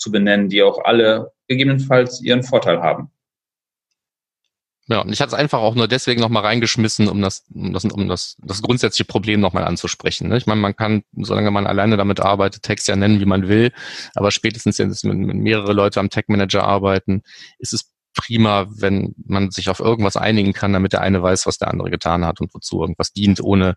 [0.03, 3.11] zu benennen, die auch alle gegebenenfalls ihren Vorteil haben.
[4.89, 7.85] Ja, und ich hatte es einfach auch nur deswegen nochmal reingeschmissen, um das, um das,
[7.85, 10.29] um das, das grundsätzliche Problem nochmal anzusprechen.
[10.29, 10.37] Ne?
[10.37, 13.73] Ich meine, man kann, solange man alleine damit arbeitet, Text ja nennen, wie man will,
[14.17, 17.23] aber spätestens jetzt, wenn, wenn mehrere Leute am Tech Manager arbeiten,
[17.59, 21.59] ist es prima, wenn man sich auf irgendwas einigen kann, damit der eine weiß, was
[21.59, 23.77] der andere getan hat und wozu irgendwas dient, ohne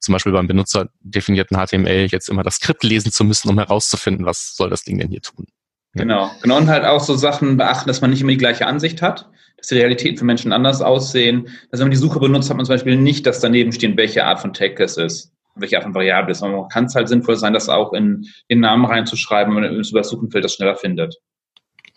[0.00, 4.56] zum Beispiel beim benutzerdefinierten HTML jetzt immer das Skript lesen zu müssen, um herauszufinden, was
[4.56, 5.46] soll das Ding denn hier tun.
[5.96, 6.56] Genau, genau.
[6.58, 9.68] Und halt auch so Sachen beachten, dass man nicht immer die gleiche Ansicht hat, dass
[9.68, 11.48] die Realitäten für Menschen anders aussehen.
[11.70, 14.24] Also wenn man die Suche benutzt, hat man zum Beispiel nicht, dass daneben stehen, welche
[14.24, 16.42] Art von Tag es ist, welche Art von Variable es ist.
[16.42, 20.00] Man kann es halt sinnvoll sein, das auch in den Namen reinzuschreiben, wenn man über
[20.00, 21.16] das Suchenfeld das schneller findet.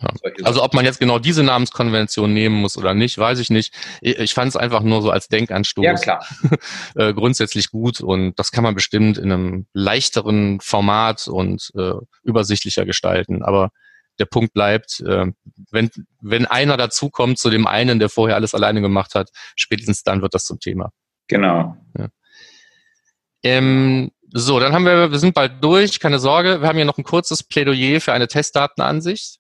[0.02, 0.10] Ja.
[0.44, 3.74] Also ob man jetzt genau diese Namenskonvention nehmen muss oder nicht, weiß ich nicht.
[4.02, 6.26] Ich fand es einfach nur so als Denkanstoß ja, klar.
[6.96, 12.86] Äh, grundsätzlich gut und das kann man bestimmt in einem leichteren Format und äh, übersichtlicher
[12.86, 13.44] gestalten.
[13.44, 13.72] Aber
[14.20, 15.28] der Punkt bleibt, äh,
[15.72, 15.90] wenn,
[16.22, 20.34] wenn einer dazukommt zu dem einen, der vorher alles alleine gemacht hat, spätestens dann wird
[20.34, 20.92] das zum Thema.
[21.28, 21.78] Genau.
[21.98, 22.08] Ja.
[23.44, 26.62] Ähm, so, dann haben wir, wir sind bald durch, keine Sorge.
[26.62, 29.40] Wir haben hier noch ein kurzes Plädoyer für eine Testdatenansicht.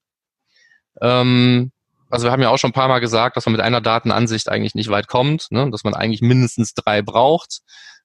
[1.02, 1.72] Ähm,
[2.10, 4.50] also wir haben ja auch schon ein paar Mal gesagt, dass man mit einer Datenansicht
[4.50, 5.70] eigentlich nicht weit kommt, ne?
[5.70, 7.60] dass man eigentlich mindestens drei braucht.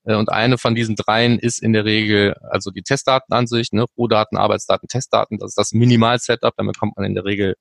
[0.04, 3.86] Äh, und eine von diesen dreien ist in der Regel also die Testdatenansicht, ne?
[3.96, 5.38] Rohdaten, Arbeitsdaten, Testdaten.
[5.38, 6.54] Das ist das Minimal-Setup.
[6.56, 7.56] Damit kommt man in der Regel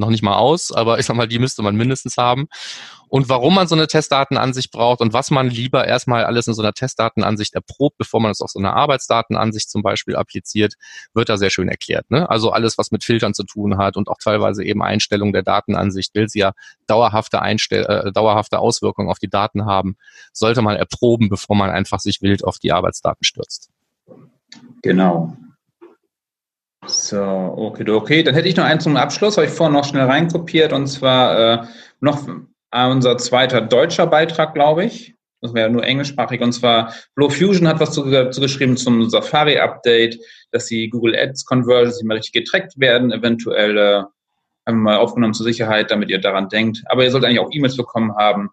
[0.00, 2.48] noch nicht mal aus, aber ich sag mal, die müsste man mindestens haben.
[3.08, 6.62] Und warum man so eine Testdatenansicht braucht und was man lieber erstmal alles in so
[6.62, 10.74] einer Testdatenansicht erprobt, bevor man es auf so einer Arbeitsdatenansicht zum Beispiel appliziert,
[11.12, 12.08] wird da sehr schön erklärt.
[12.10, 12.30] Ne?
[12.30, 16.14] Also alles, was mit Filtern zu tun hat und auch teilweise eben Einstellung der Datenansicht,
[16.14, 16.52] will sie ja
[16.86, 19.96] dauerhafte, Einstell äh, dauerhafte Auswirkungen auf die Daten haben,
[20.32, 23.70] sollte man erproben, bevor man einfach sich wild auf die Arbeitsdaten stürzt.
[24.82, 25.36] Genau.
[26.86, 28.22] So, okay, okay.
[28.22, 31.62] Dann hätte ich noch eins zum Abschluss, habe ich vorhin noch schnell reinkopiert, und zwar
[31.62, 31.66] äh,
[32.00, 32.26] noch
[32.72, 35.14] unser zweiter deutscher Beitrag, glaube ich.
[35.42, 36.40] Das wäre nur englischsprachig.
[36.40, 40.18] Und zwar Flow Fusion hat was zu, zu geschrieben zum Safari-Update,
[40.52, 44.02] dass die Google Ads Conversions mal richtig getrackt werden, eventuell äh,
[44.66, 46.82] haben mal aufgenommen zur Sicherheit, damit ihr daran denkt.
[46.86, 48.50] Aber ihr sollt eigentlich auch E-Mails bekommen haben.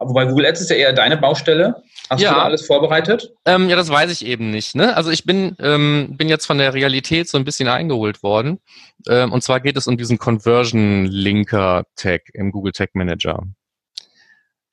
[0.00, 1.82] Wobei Google Ads ist ja eher deine Baustelle.
[2.08, 2.30] Hast ja.
[2.30, 3.34] du da alles vorbereitet?
[3.44, 4.74] Ähm, ja, das weiß ich eben nicht.
[4.74, 4.96] Ne?
[4.96, 8.60] Also ich bin, ähm, bin jetzt von der Realität so ein bisschen eingeholt worden.
[9.06, 13.42] Ähm, und zwar geht es um diesen Conversion-Linker-Tag im Google Tag Manager,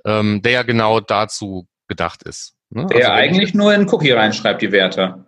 [0.05, 2.55] ähm, der ja genau dazu gedacht ist.
[2.69, 2.85] Ne?
[2.87, 5.25] Der also, eigentlich nur in Cookie reinschreibt, die Werte.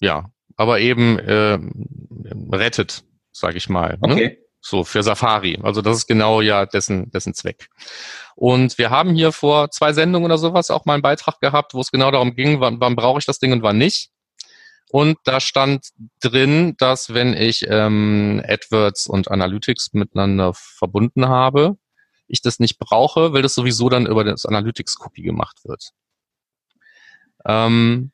[0.00, 0.24] Ja,
[0.56, 1.60] aber eben äh,
[2.52, 3.96] rettet, sage ich mal.
[4.00, 4.12] Ne?
[4.12, 4.28] Okay.
[4.28, 4.38] Ne?
[4.68, 5.58] So für Safari.
[5.62, 7.68] Also das ist genau ja dessen, dessen Zweck.
[8.34, 11.80] Und wir haben hier vor zwei Sendungen oder sowas auch mal einen Beitrag gehabt, wo
[11.80, 14.10] es genau darum ging, wann, wann brauche ich das Ding und wann nicht.
[14.90, 21.76] Und da stand drin, dass wenn ich ähm, AdWords und Analytics miteinander verbunden habe,
[22.26, 25.90] ich das nicht brauche, weil das sowieso dann über das Analytics-Copy gemacht wird.
[27.44, 28.10] Ähm,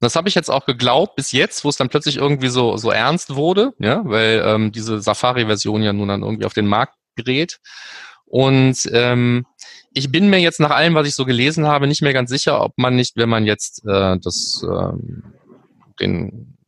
[0.00, 2.90] das habe ich jetzt auch geglaubt bis jetzt, wo es dann plötzlich irgendwie so, so
[2.90, 7.58] ernst wurde, ja, weil ähm, diese Safari-Version ja nun dann irgendwie auf den Markt gerät.
[8.26, 9.46] Und ähm,
[9.92, 12.60] ich bin mir jetzt nach allem, was ich so gelesen habe, nicht mehr ganz sicher,
[12.62, 15.22] ob man nicht, wenn man jetzt äh, das, ähm,
[16.00, 16.58] den,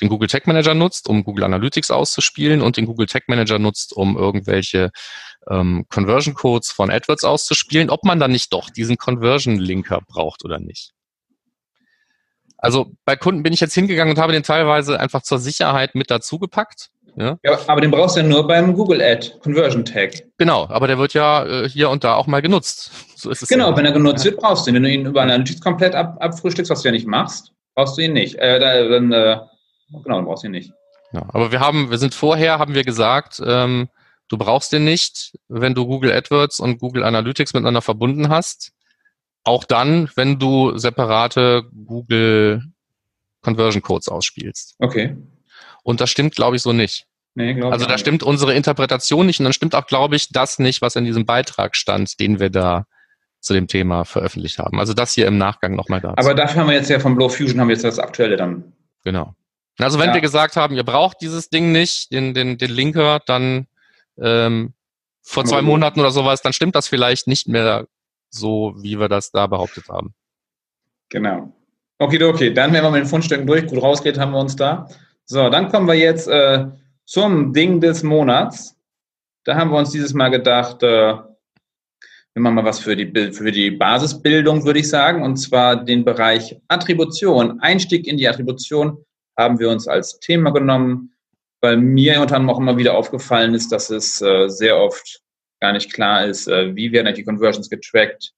[0.00, 3.94] den Google Tag Manager nutzt, um Google Analytics auszuspielen und den Google Tag Manager nutzt,
[3.94, 4.90] um irgendwelche
[5.50, 10.44] ähm, Conversion Codes von AdWords auszuspielen, ob man dann nicht doch diesen Conversion Linker braucht
[10.44, 10.92] oder nicht.
[12.60, 16.10] Also bei Kunden bin ich jetzt hingegangen und habe den teilweise einfach zur Sicherheit mit
[16.10, 16.90] dazu gepackt.
[17.16, 17.38] Ja?
[17.42, 20.12] ja, aber den brauchst du ja nur beim Google Ad Conversion Tag.
[20.38, 22.92] Genau, aber der wird ja äh, hier und da auch mal genutzt.
[23.16, 23.76] So ist es genau, ja.
[23.76, 24.76] wenn er genutzt wird, brauchst du ihn.
[24.76, 28.02] Wenn du ihn über Analytics komplett ab, abfrühstückst, was du ja nicht machst, brauchst du
[28.02, 28.36] ihn nicht.
[28.36, 29.38] Äh, dann, äh,
[29.90, 30.72] genau, dann brauchst du ihn nicht.
[31.12, 33.88] Ja, aber wir haben, wir sind vorher, haben wir gesagt, ähm,
[34.28, 38.72] du brauchst den nicht, wenn du Google AdWords und Google Analytics miteinander verbunden hast.
[39.44, 42.62] Auch dann, wenn du separate Google
[43.42, 44.74] Conversion Codes ausspielst.
[44.78, 45.16] Okay.
[45.82, 47.06] Und das stimmt, glaube ich, so nicht.
[47.34, 50.82] Nee, also da stimmt unsere Interpretation nicht und dann stimmt auch, glaube ich, das nicht,
[50.82, 52.86] was in diesem Beitrag stand, den wir da
[53.40, 54.78] zu dem Thema veröffentlicht haben.
[54.78, 56.18] Also das hier im Nachgang nochmal dazu.
[56.18, 58.72] Aber dafür haben wir jetzt ja von Blow Fusion haben wir jetzt das aktuelle dann.
[59.04, 59.34] Genau.
[59.78, 60.14] Also wenn ja.
[60.14, 63.66] wir gesagt haben, ihr braucht dieses Ding nicht, den, den, den Linker, dann
[64.20, 64.74] ähm,
[65.22, 67.86] vor zwei Monaten oder sowas, dann stimmt das vielleicht nicht mehr
[68.30, 70.14] so, wie wir das da behauptet haben.
[71.10, 71.52] Genau.
[71.98, 72.54] Okay, okay.
[72.54, 74.88] Dann, wenn wir mit den Fundstücken durch gut rausgeht, haben wir uns da.
[75.24, 76.66] So, dann kommen wir jetzt äh,
[77.04, 78.76] zum Ding des Monats.
[79.44, 81.14] Da haben wir uns dieses Mal gedacht, äh,
[82.34, 86.04] wir machen mal was für die, für die Basisbildung, würde ich sagen, und zwar den
[86.04, 87.60] Bereich Attribution.
[87.60, 89.04] Einstieg in die Attribution
[89.36, 91.12] haben wir uns als Thema genommen,
[91.60, 95.20] weil mir unter anderem auch immer wieder aufgefallen ist, dass es äh, sehr oft
[95.60, 98.32] gar nicht klar ist, äh, wie werden die Conversions getrackt,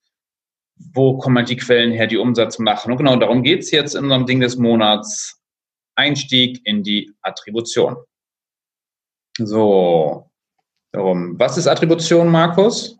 [0.93, 2.93] wo kommen halt die Quellen her, die Umsatz machen.
[2.93, 5.39] Und genau darum geht es jetzt in unserem Ding des Monats.
[5.95, 7.97] Einstieg in die Attribution.
[9.39, 10.31] So,
[10.93, 11.39] darum.
[11.39, 12.99] Was ist Attribution, Markus?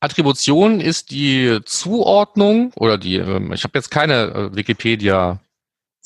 [0.00, 4.56] Attribution ist die Zuordnung oder die, ähm, ich habe jetzt keine äh,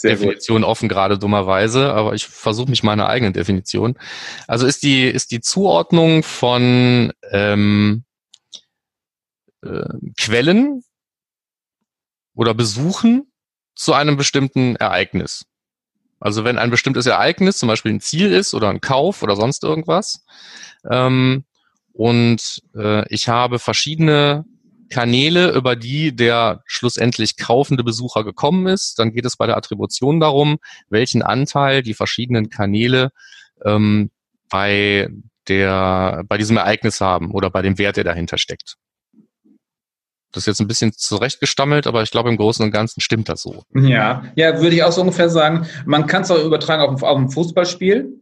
[0.03, 3.97] Wikipedia Definition offen gerade dummerweise, aber ich versuche mich meine eigene Definition.
[4.47, 8.05] Also ist die ist die Zuordnung von ähm,
[9.63, 9.85] äh,
[10.19, 10.83] Quellen
[12.35, 13.33] oder Besuchen
[13.75, 15.47] zu einem bestimmten Ereignis.
[16.21, 19.63] Also wenn ein bestimmtes Ereignis zum Beispiel ein Ziel ist oder ein Kauf oder sonst
[19.63, 20.25] irgendwas,
[20.91, 21.45] ähm,
[21.93, 24.45] und äh, ich habe verschiedene
[24.89, 28.99] Kanäle, über die der schlussendlich kaufende Besucher gekommen ist.
[28.99, 33.11] Dann geht es bei der Attribution darum, welchen Anteil die verschiedenen Kanäle
[33.65, 34.11] ähm,
[34.51, 35.09] bei
[35.49, 38.77] der bei diesem Ereignis haben oder bei dem Wert, der dahinter steckt.
[40.33, 43.41] Das ist jetzt ein bisschen zurechtgestammelt, aber ich glaube, im Großen und Ganzen stimmt das
[43.41, 43.63] so.
[43.75, 45.67] Ja, ja, würde ich auch so ungefähr sagen.
[45.87, 48.19] Man kann es auch übertragen auf, auf ein Fußballspiel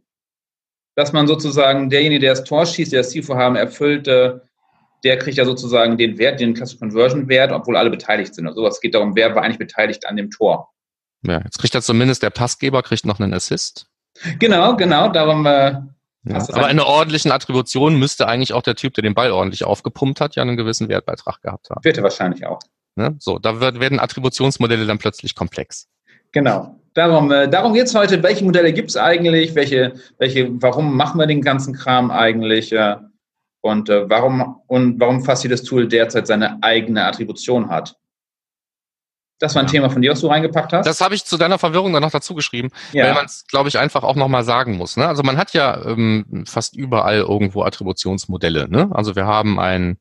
[0.97, 4.39] dass man sozusagen derjenige, der das Tor schießt, der das Zielvorhaben erfüllt, äh,
[5.07, 8.45] der kriegt ja sozusagen den Wert, den klassischen Conversion-Wert, obwohl alle beteiligt sind.
[8.45, 10.73] Also es geht darum, wer war eigentlich beteiligt an dem Tor.
[11.25, 13.87] Ja, jetzt kriegt er zumindest der Passgeber kriegt noch einen Assist.
[14.37, 15.45] Genau, genau, darum.
[15.45, 15.79] Äh,
[16.23, 19.63] ja, aber in einer ordentlichen Attribution müsste eigentlich auch der Typ, der den Ball ordentlich
[19.63, 21.81] aufgepumpt hat, ja einen gewissen Wertbeitrag gehabt haben.
[21.85, 22.59] Wird er wahrscheinlich auch.
[22.95, 23.15] Ne?
[23.19, 25.87] So, da wird, werden Attributionsmodelle dann plötzlich komplex.
[26.33, 26.75] Genau.
[26.95, 28.21] Darum, äh, darum geht es heute.
[28.23, 29.55] Welche Modelle gibt es eigentlich?
[29.55, 32.73] Welche, welche, warum machen wir den ganzen Kram eigentlich?
[32.73, 32.97] Äh,
[33.67, 37.95] und äh, warum und warum fast jedes Tool derzeit seine eigene Attribution hat?
[39.39, 39.71] Das war ein ja.
[39.73, 40.87] Thema von dir, was du reingepackt hast.
[40.87, 43.05] Das habe ich zu deiner Verwirrung dann noch dazu geschrieben, ja.
[43.05, 44.97] weil man es, glaube ich, einfach auch nochmal sagen muss.
[44.97, 45.07] Ne?
[45.07, 48.67] Also man hat ja ähm, fast überall irgendwo Attributionsmodelle.
[48.67, 48.89] Ne?
[48.91, 49.97] Also wir haben ein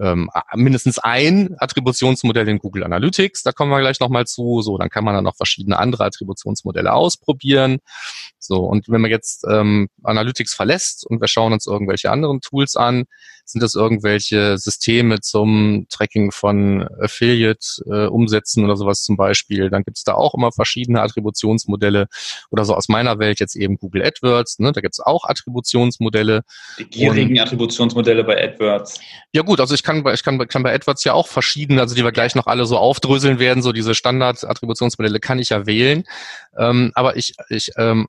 [0.00, 4.62] ähm, mindestens ein Attributionsmodell in Google Analytics, da kommen wir gleich nochmal zu.
[4.62, 7.78] So, dann kann man dann noch verschiedene andere Attributionsmodelle ausprobieren.
[8.38, 12.76] So, und wenn man jetzt ähm, Analytics verlässt und wir schauen uns irgendwelche anderen Tools
[12.76, 13.04] an,
[13.44, 19.98] sind das irgendwelche Systeme zum Tracking von Affiliate-Umsätzen äh, oder sowas zum Beispiel, dann gibt
[19.98, 22.06] es da auch immer verschiedene Attributionsmodelle
[22.50, 26.42] oder so aus meiner Welt jetzt eben Google AdWords, ne, da gibt es auch Attributionsmodelle.
[26.78, 29.00] Die gierigen und, Attributionsmodelle bei AdWords.
[29.32, 32.04] Ja gut, also ich kann, ich kann, kann bei AdWords ja auch verschiedene, also die
[32.04, 36.04] wir gleich noch alle so aufdröseln werden, so diese Standard-Attributionsmodelle kann ich ja wählen,
[36.56, 38.08] ähm, aber ich, ich ähm,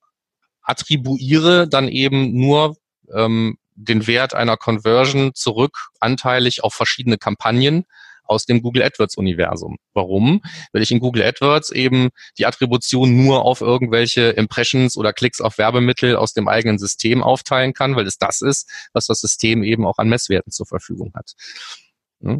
[0.61, 2.75] attribuiere dann eben nur
[3.13, 7.85] ähm, den Wert einer Conversion zurück anteilig auf verschiedene Kampagnen
[8.27, 9.77] aus dem Google AdWords Universum.
[9.93, 10.41] Warum?
[10.71, 15.57] Weil ich in Google AdWords eben die Attribution nur auf irgendwelche Impressions oder Klicks auf
[15.57, 19.85] Werbemittel aus dem eigenen System aufteilen kann, weil es das ist, was das System eben
[19.85, 21.33] auch an Messwerten zur Verfügung hat.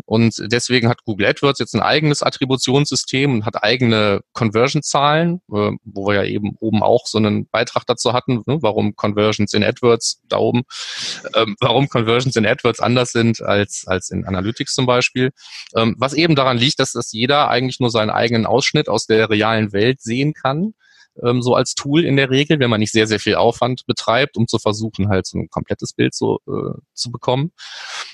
[0.06, 6.08] Und deswegen hat Google AdWords jetzt ein eigenes Attributionssystem und hat eigene Conversion-Zahlen, äh, wo
[6.08, 10.22] wir ja eben oben auch so einen Beitrag dazu hatten, ne, warum Conversions in AdWords
[10.28, 10.64] da oben,
[11.36, 15.32] ähm, warum Conversions in AdWords anders sind als, als in Analytics zum Beispiel.
[15.76, 19.30] Ähm, was eben daran liegt, dass das jeder eigentlich nur seinen eigenen Ausschnitt aus der
[19.30, 20.74] realen Welt sehen kann
[21.24, 24.38] ähm, so als Tool in der Regel, wenn man nicht sehr, sehr viel Aufwand betreibt,
[24.38, 27.52] um zu versuchen, halt so ein komplettes Bild so, äh, zu bekommen.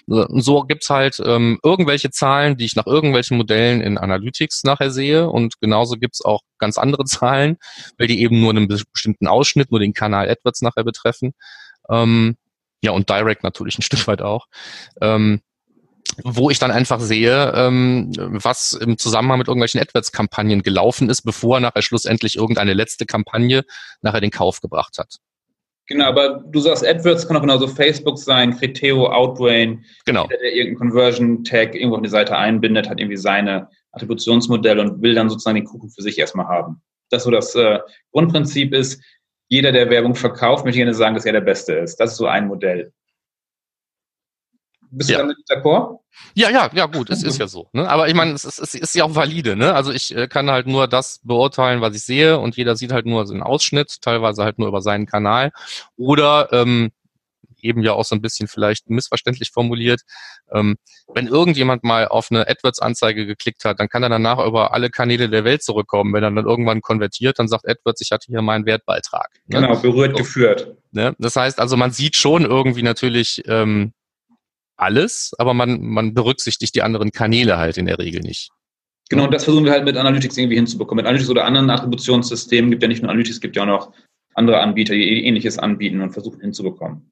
[0.08, 4.92] Und so gibt's halt ähm, irgendwelche Zahlen, die ich nach irgendwelchen Modellen in Analytics nachher
[4.92, 7.58] sehe und genauso gibt's auch ganz andere Zahlen,
[7.98, 11.34] weil die eben nur einen bestimmten Ausschnitt, nur den Kanal AdWords nachher betreffen.
[11.90, 12.38] Ähm,
[12.84, 14.48] ja, und Direct natürlich ein Stück weit auch.
[15.02, 15.42] Ähm,
[16.24, 21.60] wo ich dann einfach sehe, ähm, was im Zusammenhang mit irgendwelchen AdWords-Kampagnen gelaufen ist, bevor
[21.60, 23.64] nachher schlussendlich irgendeine letzte Kampagne
[24.02, 25.18] nachher den Kauf gebracht hat.
[25.88, 29.84] Genau, aber du sagst, AdWords kann auch genauso Facebook sein, Criteo, Outbrain.
[30.06, 30.24] Genau.
[30.24, 35.16] Jeder, der irgendeinen Conversion-Tag irgendwo auf die Seite einbindet, hat irgendwie seine Attributionsmodelle und will
[35.16, 36.82] dann sozusagen den Kuchen für sich erstmal haben.
[37.10, 37.80] Das so das äh,
[38.12, 39.04] Grundprinzip ist,
[39.50, 41.98] jeder, der Werbung verkauft, möchte gerne sagen, dass er der Beste ist.
[41.98, 42.94] Das ist so ein Modell.
[44.92, 45.18] Bist ja.
[45.18, 46.00] du damit d'accord?
[46.34, 47.70] Ja, ja, ja, gut, es ist ja so.
[47.72, 47.90] Ne?
[47.90, 49.56] Aber ich meine, es ist, es ist ja auch valide.
[49.56, 49.74] Ne?
[49.74, 53.06] Also ich äh, kann halt nur das beurteilen, was ich sehe und jeder sieht halt
[53.06, 55.52] nur so einen Ausschnitt, teilweise halt nur über seinen Kanal.
[55.96, 56.92] Oder ähm,
[57.64, 60.02] eben ja auch so ein bisschen vielleicht missverständlich formuliert.
[60.52, 60.78] Ähm,
[61.14, 65.30] wenn irgendjemand mal auf eine AdWords-Anzeige geklickt hat, dann kann er danach über alle Kanäle
[65.30, 66.14] der Welt zurückkommen.
[66.14, 69.30] Wenn er dann irgendwann konvertiert, dann sagt AdWords, ich hatte hier meinen Wertbeitrag.
[69.48, 69.62] Ne?
[69.62, 70.24] Genau, berührt so.
[70.24, 70.76] geführt.
[70.92, 71.16] Ne?
[71.20, 73.94] Das heißt also, man sieht schon irgendwie natürlich ähm,
[74.82, 78.50] alles, aber man, man berücksichtigt die anderen Kanäle halt in der Regel nicht.
[79.10, 81.04] Genau, das versuchen wir halt mit Analytics irgendwie hinzubekommen.
[81.04, 83.94] Mit Analytics oder anderen Attributionssystemen gibt ja nicht nur Analytics, gibt ja auch noch
[84.36, 87.12] andere Anbieter, die ähnliches anbieten und versuchen hinzubekommen.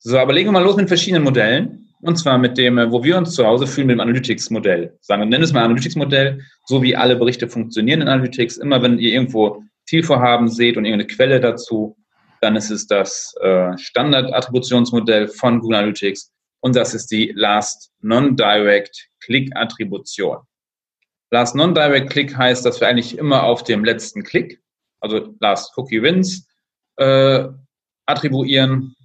[0.00, 1.88] So, aber legen wir mal los mit verschiedenen Modellen.
[2.00, 4.96] Und zwar mit dem, wo wir uns zu Hause fühlen, mit dem Analytics-Modell.
[5.00, 8.58] Sagen wir, nennen es mal Analytics-Modell, so wie alle Berichte funktionieren in Analytics.
[8.58, 11.96] Immer wenn ihr irgendwo Zielvorhaben seht und irgendeine Quelle dazu,
[12.40, 19.08] dann ist es das äh, Standard-Attributionsmodell von Google Analytics und das ist die Last Non-Direct
[19.20, 20.38] Click-Attribution.
[21.30, 24.60] Last Non-Direct Click heißt, dass wir eigentlich immer auf dem letzten Klick,
[25.00, 26.48] also Last Cookie Wins,
[26.96, 27.48] äh,
[28.06, 28.96] attribuieren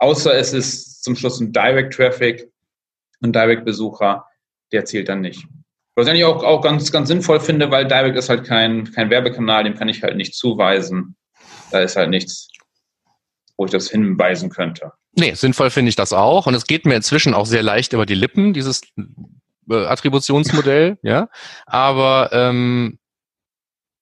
[0.00, 2.50] Außer es ist zum Schluss ein Direct Traffic,
[3.22, 4.26] ein Direct Besucher,
[4.72, 5.46] der zählt dann nicht.
[5.94, 9.10] Was ich eigentlich auch, auch ganz, ganz sinnvoll finde, weil Direct ist halt kein, kein
[9.10, 11.16] Werbekanal, dem kann ich halt nicht zuweisen.
[11.70, 12.48] Da ist halt nichts,
[13.60, 14.92] wo ich das hinweisen könnte.
[15.12, 16.46] Nee, sinnvoll finde ich das auch.
[16.46, 18.80] Und es geht mir inzwischen auch sehr leicht über die Lippen, dieses
[19.70, 21.28] äh, Attributionsmodell, ja.
[21.66, 22.98] Aber ähm,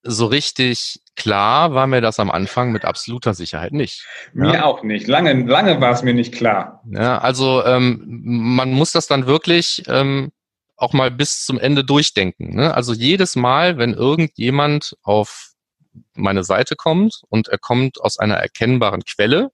[0.05, 4.07] so richtig klar war mir das am Anfang mit absoluter Sicherheit nicht.
[4.33, 4.65] Mir ja.
[4.65, 5.09] auch nicht.
[5.09, 6.81] Lange, lange war es mir nicht klar.
[6.89, 10.31] Ja, also ähm, man muss das dann wirklich ähm,
[10.77, 12.55] auch mal bis zum Ende durchdenken.
[12.55, 12.73] Ne?
[12.73, 15.48] Also jedes Mal, wenn irgendjemand auf
[16.15, 19.51] meine Seite kommt und er kommt aus einer erkennbaren Quelle,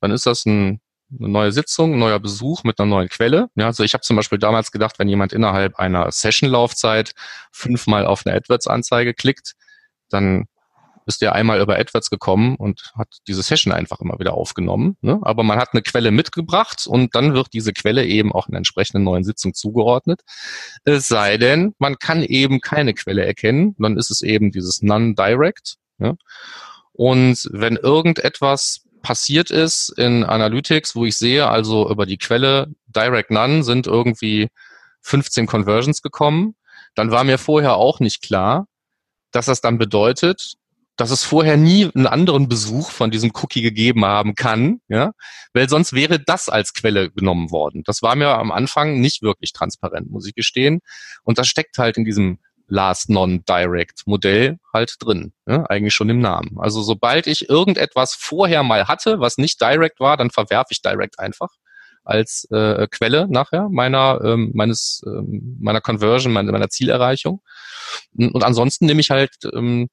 [0.00, 0.80] dann ist das ein
[1.18, 3.50] eine neue Sitzung, ein neuer Besuch mit einer neuen Quelle.
[3.56, 7.14] Ja, also ich habe zum Beispiel damals gedacht, wenn jemand innerhalb einer Session-Laufzeit
[7.50, 9.54] fünfmal auf eine AdWords-Anzeige klickt,
[10.08, 10.46] dann
[11.06, 14.96] ist der einmal über AdWords gekommen und hat diese Session einfach immer wieder aufgenommen.
[15.00, 15.18] Ne?
[15.22, 19.04] Aber man hat eine Quelle mitgebracht und dann wird diese Quelle eben auch einer entsprechenden
[19.04, 20.22] neuen Sitzung zugeordnet.
[20.84, 25.76] Es sei denn, man kann eben keine Quelle erkennen, dann ist es eben dieses Non-Direct.
[25.98, 26.14] Ja?
[26.92, 33.30] Und wenn irgendetwas passiert ist in Analytics, wo ich sehe, also über die Quelle Direct
[33.30, 34.48] None sind irgendwie
[35.02, 36.54] 15 Conversions gekommen,
[36.94, 38.66] dann war mir vorher auch nicht klar,
[39.30, 40.54] dass das dann bedeutet,
[41.00, 45.12] dass es vorher nie einen anderen Besuch von diesem Cookie gegeben haben kann, ja,
[45.54, 47.82] weil sonst wäre das als Quelle genommen worden.
[47.86, 50.80] Das war mir am Anfang nicht wirklich transparent, muss ich gestehen.
[51.22, 56.20] Und das steckt halt in diesem Last Non-Direct Modell halt drin, ja, eigentlich schon im
[56.20, 56.58] Namen.
[56.58, 61.18] Also sobald ich irgendetwas vorher mal hatte, was nicht Direct war, dann verwerfe ich Direct
[61.18, 61.48] einfach
[62.04, 67.40] als äh, Quelle nachher meiner ähm, meines ähm, meiner Conversion, meiner, meiner Zielerreichung.
[68.14, 69.88] Und ansonsten nehme ich halt ähm,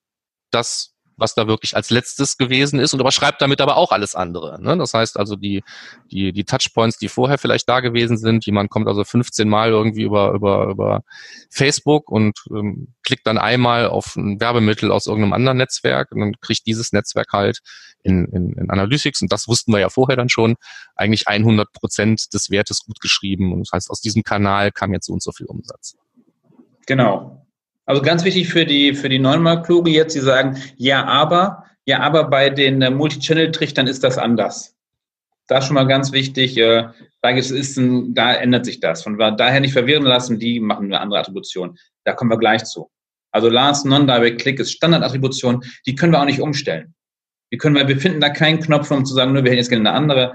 [0.52, 4.62] das was da wirklich als letztes gewesen ist und überschreibt damit aber auch alles andere.
[4.62, 4.78] Ne?
[4.78, 5.64] Das heißt also die,
[6.12, 10.04] die, die Touchpoints, die vorher vielleicht da gewesen sind, jemand kommt also 15 Mal irgendwie
[10.04, 11.02] über, über, über
[11.50, 16.34] Facebook und ähm, klickt dann einmal auf ein Werbemittel aus irgendeinem anderen Netzwerk und dann
[16.40, 17.60] kriegt dieses Netzwerk halt
[18.04, 20.56] in, in, in Analytics und das wussten wir ja vorher dann schon,
[20.96, 25.08] eigentlich 100 Prozent des Wertes gut geschrieben und das heißt, aus diesem Kanal kam jetzt
[25.08, 25.96] so und so viel Umsatz.
[26.86, 27.47] Genau.
[27.88, 32.26] Also ganz wichtig für die, für die Neunmal-Kluge jetzt, die sagen, ja, aber, ja, aber
[32.26, 34.76] bei den äh, Multichannel-Trichtern ist das anders.
[35.48, 36.58] Das ist schon mal ganz wichtig.
[36.58, 36.90] Äh,
[37.22, 39.04] da, ist ein, da ändert sich das.
[39.04, 41.78] Von daher nicht verwirren lassen, die machen eine andere Attribution.
[42.04, 42.92] Da kommen wir gleich zu.
[43.32, 46.94] Also Last Non-Direct Click ist Standardattribution, die können wir auch nicht umstellen.
[47.54, 49.70] Die können wir, wir finden da keinen Knopf, um zu sagen, nur wir hätten jetzt
[49.70, 50.34] gerne eine andere.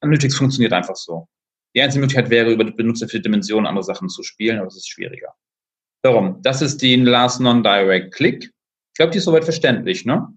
[0.00, 1.28] Analytics funktioniert einfach so.
[1.76, 4.88] Die einzige Möglichkeit wäre, über Benutzer für Dimensionen andere Sachen zu spielen, aber es ist
[4.88, 5.32] schwieriger.
[6.02, 8.44] Darum, das ist die Last Non-Direct Click.
[8.44, 10.28] Ich glaube, die ist soweit verständlich, ne?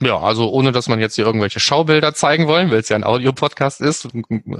[0.00, 3.02] Ja, also ohne dass man jetzt hier irgendwelche Schaubilder zeigen wollen, weil es ja ein
[3.02, 4.08] Audio-Podcast ist,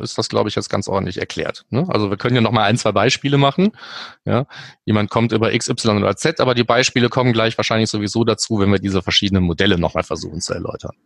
[0.01, 1.65] ist das, glaube ich, jetzt ganz ordentlich erklärt.
[1.71, 1.87] Ne?
[1.89, 3.71] Also wir können ja nochmal ein, zwei Beispiele machen.
[4.25, 4.47] Ja?
[4.85, 8.59] Jemand kommt über X, Y oder Z, aber die Beispiele kommen gleich wahrscheinlich sowieso dazu,
[8.59, 10.97] wenn wir diese verschiedenen Modelle nochmal versuchen zu erläutern.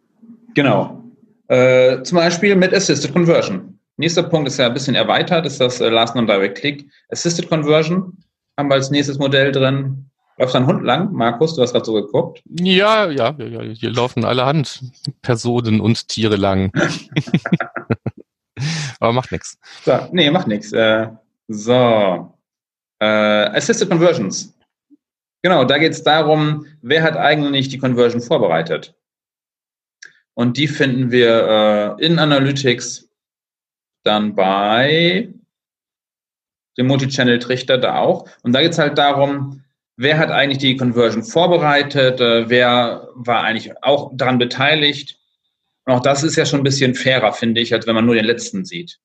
[0.55, 1.05] Genau.
[1.49, 3.79] Äh, zum Beispiel mit Assisted Conversion.
[3.99, 6.89] Nächster Punkt ist ja ein bisschen erweitert, ist das äh, Last Non-Direct Click.
[7.11, 8.17] Assisted Conversion
[8.59, 10.11] haben wir als nächstes Modell drin.
[10.39, 11.13] Läuft ein Hund lang?
[11.13, 12.43] Markus, du hast gerade so geguckt.
[12.47, 14.83] Ja, ja, ja, hier laufen allerhand
[15.21, 16.73] Personen und Tiere lang.
[19.01, 19.59] Aber macht nichts.
[19.85, 20.73] So, nee, macht nichts.
[20.73, 21.09] Äh,
[21.49, 22.33] so.
[23.01, 24.55] Äh, Assisted Conversions.
[25.43, 28.95] Genau, da geht es darum, wer hat eigentlich die Conversion vorbereitet.
[30.35, 33.11] Und die finden wir äh, in Analytics
[34.05, 35.33] dann bei
[36.79, 38.29] dem Multichannel-Trichter da auch.
[38.43, 39.63] Und da geht es halt darum,
[39.97, 45.19] wer hat eigentlich die Conversion vorbereitet, äh, wer war eigentlich auch daran beteiligt.
[45.85, 48.15] Und auch das ist ja schon ein bisschen fairer, finde ich, als wenn man nur
[48.15, 48.99] den letzten sieht.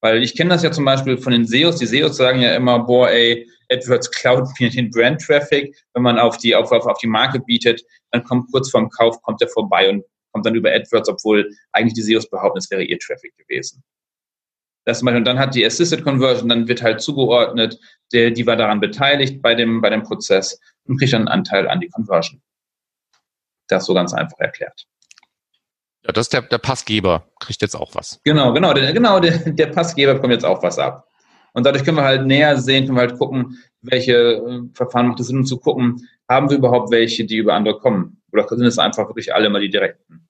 [0.00, 1.76] Weil ich kenne das ja zum Beispiel von den SEOs.
[1.76, 5.76] Die SEOs sagen ja immer, boah, ey, AdWords klaut mir den Brand Traffic.
[5.94, 9.42] Wenn man auf die, auf, auf, die Marke bietet, dann kommt kurz vorm Kauf, kommt
[9.42, 12.98] er vorbei und kommt dann über AdWords, obwohl eigentlich die SEOs behaupten, es wäre ihr
[12.98, 13.82] Traffic gewesen.
[14.84, 17.78] Das und dann hat die Assisted Conversion, dann wird halt zugeordnet,
[18.12, 21.68] der, die war daran beteiligt bei dem, bei dem Prozess und kriegt dann einen Anteil
[21.68, 22.40] an die Conversion.
[23.68, 24.86] Das so ganz einfach erklärt.
[26.04, 28.20] Ja, das ist der, der Passgeber, kriegt jetzt auch was.
[28.24, 31.06] Genau, genau, der, genau, der, der Passgeber bekommt jetzt auch was ab.
[31.52, 35.20] Und dadurch können wir halt näher sehen, können wir halt gucken, welche äh, Verfahren macht
[35.20, 38.22] es Sinn, um zu gucken, haben wir überhaupt welche, die über andere kommen?
[38.32, 40.28] Oder sind es einfach wirklich alle mal die direkten?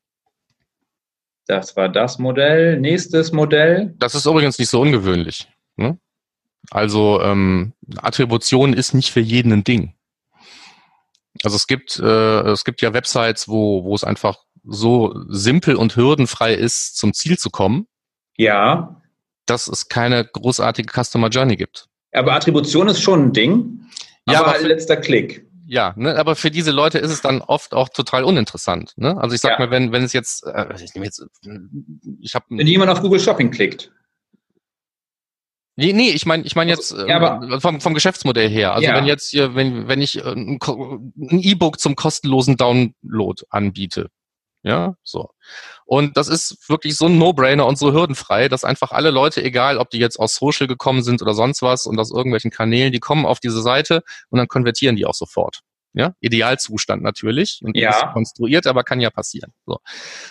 [1.47, 2.79] Das war das Modell.
[2.79, 3.95] Nächstes Modell.
[3.99, 5.49] Das ist übrigens nicht so ungewöhnlich.
[5.77, 5.99] Ne?
[6.71, 9.95] Also ähm, Attribution ist nicht für jeden ein Ding.
[11.43, 15.97] Also es gibt äh, es gibt ja Websites, wo wo es einfach so simpel und
[15.97, 17.87] hürdenfrei ist, zum Ziel zu kommen.
[18.37, 19.01] Ja.
[19.47, 21.87] Dass es keine großartige Customer Journey gibt.
[22.13, 23.81] Aber Attribution ist schon ein Ding.
[24.29, 25.47] Ja, aber, aber letzter Klick.
[25.73, 28.93] Ja, ne, aber für diese Leute ist es dann oft auch total uninteressant.
[28.97, 29.17] Ne?
[29.17, 29.59] Also ich sag ja.
[29.61, 31.25] mal, wenn wenn es jetzt, äh, ich nehme jetzt,
[32.21, 33.93] ich habe, wenn jemand auf Google Shopping klickt.
[35.77, 38.75] Nee, nee, ich meine, ich meine jetzt ja, aber, ähm, vom, vom Geschäftsmodell her.
[38.75, 38.97] Also ja.
[38.97, 40.59] wenn jetzt hier, wenn, wenn ich äh, ein
[41.41, 44.11] E-Book zum kostenlosen Download anbiete,
[44.65, 45.31] ja, so.
[45.91, 49.77] Und das ist wirklich so ein No-Brainer und so hürdenfrei, dass einfach alle Leute, egal
[49.77, 53.01] ob die jetzt aus Social gekommen sind oder sonst was und aus irgendwelchen Kanälen, die
[53.01, 55.63] kommen auf diese Seite und dann konvertieren die auch sofort.
[55.93, 58.13] Ja, Idealzustand natürlich und ja.
[58.13, 59.53] konstruiert, aber kann ja passieren.
[59.67, 59.81] So,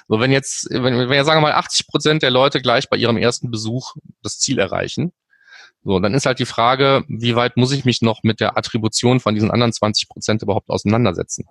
[0.07, 2.95] so wenn jetzt, wenn, wenn wir sagen wir mal 80 Prozent der Leute gleich bei
[2.95, 5.11] ihrem ersten Besuch das Ziel erreichen,
[5.83, 9.19] so, dann ist halt die Frage, wie weit muss ich mich noch mit der Attribution
[9.19, 11.49] von diesen anderen 20 Prozent überhaupt auseinandersetzen?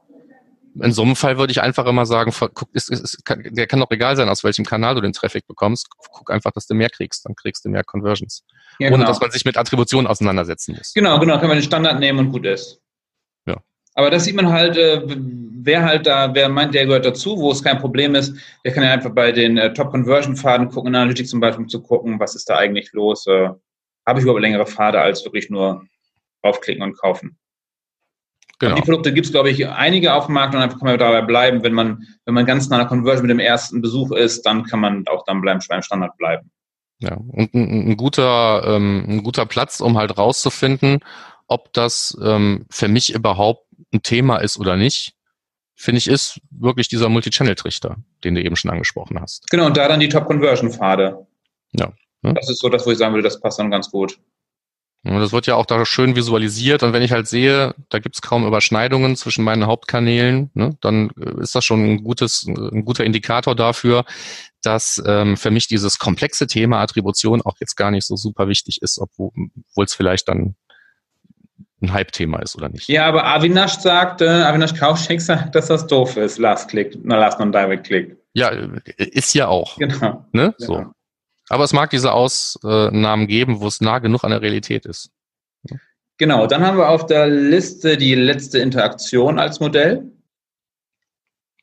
[0.75, 3.81] In so einem Fall würde ich einfach immer sagen, guck, ist, ist, ist, der kann
[3.81, 5.89] doch egal sein, aus welchem Kanal du den Traffic bekommst.
[6.11, 8.45] Guck einfach, dass du mehr kriegst, dann kriegst du mehr Conversions.
[8.79, 9.09] Ja, Ohne genau.
[9.09, 10.93] dass man sich mit Attributionen auseinandersetzen muss.
[10.95, 12.81] Genau, genau, können wir den Standard nehmen und gut ist.
[13.47, 13.57] Ja.
[13.95, 17.51] Aber das sieht man halt, äh, wer halt da, wer meint, der gehört dazu, wo
[17.51, 21.31] es kein Problem ist, der kann ja einfach bei den äh, Top-Conversion-Faden gucken, in Analytics
[21.31, 23.27] zum Beispiel, um zu gucken, was ist da eigentlich los.
[23.27, 23.51] Äh,
[24.07, 25.85] Habe ich überhaupt längere Pfade als wirklich nur
[26.43, 27.39] draufklicken und kaufen.
[28.61, 28.75] Genau.
[28.75, 31.23] Die Produkte gibt es, glaube ich, einige auf dem Markt und einfach kann man dabei
[31.23, 31.63] bleiben.
[31.63, 34.65] Wenn man, wenn man ganz nah an der Conversion mit dem ersten Besuch ist, dann
[34.65, 36.51] kann man auch dann bleiben, beim Standard bleiben.
[36.99, 40.99] Ja, und ein, ein guter, ähm, ein guter Platz, um halt rauszufinden,
[41.47, 45.15] ob das ähm, für mich überhaupt ein Thema ist oder nicht,
[45.77, 49.49] finde ich, ist wirklich dieser Multichannel-Trichter, den du eben schon angesprochen hast.
[49.51, 51.27] Genau, und da dann die Top-Conversion-Pfade.
[51.73, 51.93] Ja.
[52.23, 52.35] Ne?
[52.35, 54.19] Das ist so das, wo ich sagen würde, das passt dann ganz gut.
[55.15, 56.83] Und das wird ja auch da schön visualisiert.
[56.83, 61.11] Und wenn ich halt sehe, da gibt es kaum Überschneidungen zwischen meinen Hauptkanälen, ne, dann
[61.19, 64.05] äh, ist das schon ein gutes, ein guter Indikator dafür,
[64.63, 68.83] dass ähm, für mich dieses komplexe Thema Attribution auch jetzt gar nicht so super wichtig
[68.83, 69.33] ist, obwohl
[69.77, 70.57] es vielleicht dann
[71.81, 72.89] ein Hype-Thema ist oder nicht.
[72.89, 77.19] Ja, aber Avinash sagt, äh, Avinash Kaushik sagt, dass das doof ist, Last Click, na,
[77.19, 78.17] Last Non-Direct Click.
[78.35, 78.51] Ja,
[78.97, 79.77] ist ja auch.
[79.79, 80.27] Genau.
[80.33, 80.55] Ne?
[80.59, 80.75] Genau.
[80.83, 80.93] So.
[81.49, 85.11] Aber es mag diese Ausnahmen geben, wo es nah genug an der Realität ist.
[86.19, 90.11] Genau, dann haben wir auf der Liste die letzte Interaktion als Modell.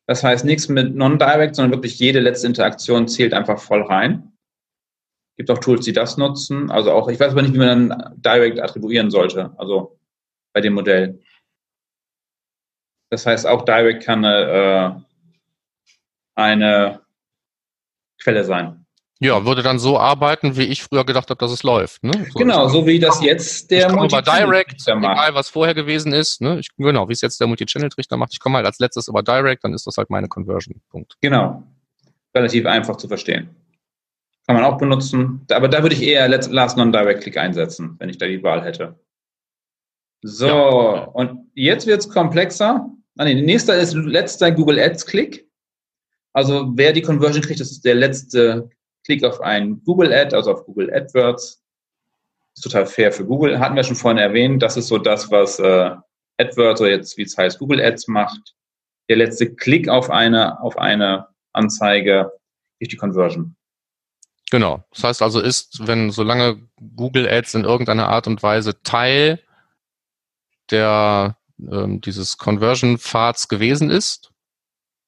[0.07, 4.31] Das heißt nichts mit Non-Direct, sondern wirklich jede letzte Interaktion zählt einfach voll rein.
[5.35, 6.71] Gibt auch Tools, die das nutzen.
[6.71, 9.99] Also auch, ich weiß aber nicht, wie man dann Direct attribuieren sollte, also
[10.53, 11.21] bei dem Modell.
[13.09, 15.01] Das heißt, auch Direct kann eine, äh,
[16.35, 17.01] eine
[18.21, 18.84] Quelle sein.
[19.19, 22.03] Ja, würde dann so arbeiten, wie ich früher gedacht habe, dass es läuft.
[22.03, 22.11] Ne?
[22.33, 26.41] So genau, so wie das jetzt der Multichannel Direct, egal was vorher gewesen ist.
[26.41, 26.59] Ne?
[26.59, 28.33] Ich, genau, wie es jetzt der Multichannel-Trichter macht.
[28.33, 30.81] Ich komme halt als letztes über Direct, dann ist das halt meine Conversion.
[30.89, 31.15] Punkt.
[31.21, 31.63] Genau,
[32.35, 33.55] relativ einfach zu verstehen.
[34.47, 38.27] Kann man auch benutzen, aber da würde ich eher Last Non-Direct-Click einsetzen, wenn ich da
[38.27, 38.99] die Wahl hätte.
[40.21, 41.03] So, ja.
[41.05, 42.89] und jetzt wird es komplexer.
[43.17, 45.47] Ah, nee, nächster ist letzter Google Ads-Click.
[46.33, 48.69] Also wer die Conversion kriegt, das ist der letzte
[49.05, 51.63] Klick auf ein Google Ad, also auf Google AdWords.
[52.55, 53.59] Ist total fair für Google.
[53.59, 54.63] Hatten wir schon vorhin erwähnt.
[54.63, 55.91] Das ist so das, was äh,
[56.37, 58.55] AdWords oder jetzt, wie es heißt, Google Ads macht.
[59.09, 62.31] Der letzte Klick auf eine, auf eine Anzeige
[62.79, 63.55] durch die Conversion.
[64.51, 64.83] Genau.
[64.91, 66.61] Das heißt also ist, wenn solange
[66.95, 69.39] Google Ads in irgendeiner Art und Weise Teil
[70.71, 74.31] der ähm, dieses Conversion-Pfads gewesen ist,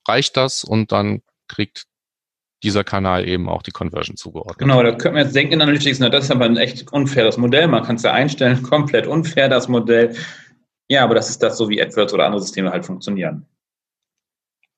[0.08, 1.88] reicht das und dann kriegt
[2.64, 4.58] dieser Kanal eben auch die Conversion zugeordnet.
[4.58, 7.38] Genau, da könnte man jetzt denken in Analytics, na, das ist aber ein echt unfaires
[7.38, 7.68] Modell.
[7.68, 10.16] Man kann es ja einstellen, komplett unfair, das Modell.
[10.90, 13.46] Ja, aber das ist das, so wie AdWords oder andere Systeme halt funktionieren.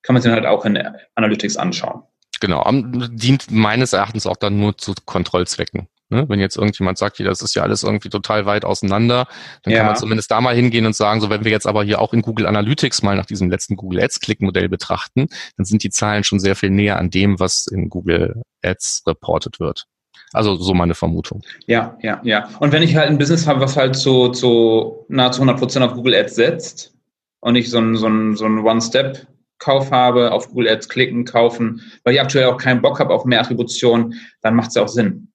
[0.02, 0.78] Kann man sich dann halt auch in
[1.14, 2.02] Analytics anschauen.
[2.40, 5.88] Genau, dient meines Erachtens auch dann nur zu Kontrollzwecken.
[6.10, 6.28] Ne?
[6.28, 9.28] Wenn jetzt irgendjemand sagt, hier, das ist ja alles irgendwie total weit auseinander,
[9.62, 9.78] dann ja.
[9.78, 12.12] kann man zumindest da mal hingehen und sagen, so wenn wir jetzt aber hier auch
[12.12, 16.24] in Google Analytics mal nach diesem letzten Google Ads Click-Modell betrachten, dann sind die Zahlen
[16.24, 19.86] schon sehr viel näher an dem, was in Google Ads reported wird.
[20.32, 21.42] Also so meine Vermutung.
[21.66, 22.48] Ja, ja, ja.
[22.60, 25.94] Und wenn ich halt ein Business habe, was halt zu, zu nahezu 100 Prozent auf
[25.94, 26.94] Google Ads setzt
[27.40, 31.82] und ich so ein, so ein, so ein One-Step-Kauf habe, auf Google Ads klicken, kaufen,
[32.04, 34.88] weil ich aktuell auch keinen Bock habe auf mehr Attribution, dann macht es ja auch
[34.88, 35.29] Sinn.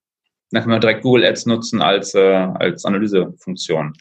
[0.56, 3.92] Dann können wir direkt Google Ads nutzen als, äh, als Analysefunktion.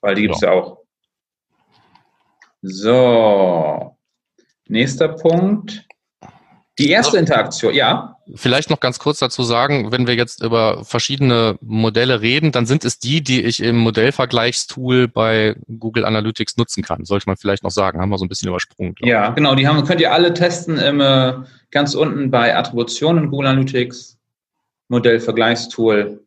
[0.00, 0.52] Weil die gibt es ja.
[0.52, 0.78] ja auch.
[2.62, 3.96] So.
[4.66, 5.86] Nächster Punkt.
[6.80, 8.16] Die erste Interaktion, ja.
[8.34, 12.84] Vielleicht noch ganz kurz dazu sagen, wenn wir jetzt über verschiedene Modelle reden, dann sind
[12.84, 17.04] es die, die ich im Modellvergleichstool bei Google Analytics nutzen kann.
[17.04, 18.96] Sollte man vielleicht noch sagen, haben wir so ein bisschen übersprungen.
[18.98, 21.34] Ja, genau, die haben, könnt ihr alle testen im, äh,
[21.70, 24.15] ganz unten bei Attributionen in Google Analytics.
[24.88, 26.24] Modellvergleichstool.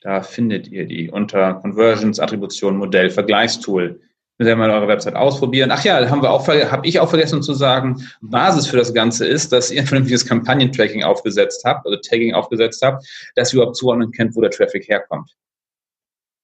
[0.00, 4.00] Da findet ihr die unter Conversions, Attribution, Modell, Vergleichstool.
[4.38, 5.72] Müsst ihr mal eure Website ausprobieren.
[5.72, 9.26] Ach ja, haben wir auch, habe ich auch vergessen zu sagen, Basis für das Ganze
[9.26, 13.04] ist, dass ihr ein vernünftiges Kampagnen-Tracking aufgesetzt habt, also Tagging aufgesetzt habt,
[13.34, 15.34] dass ihr überhaupt zuordnen könnt, wo der Traffic herkommt.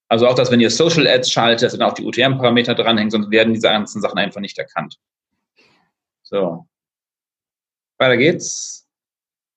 [0.08, 3.30] Also auch, dass wenn ihr Social Ads schaltet, dass dann auch die UTM-Parameter dranhängen, sonst
[3.30, 4.98] werden diese ganzen Sachen einfach nicht erkannt.
[6.22, 6.66] So.
[7.98, 8.88] Weiter geht's.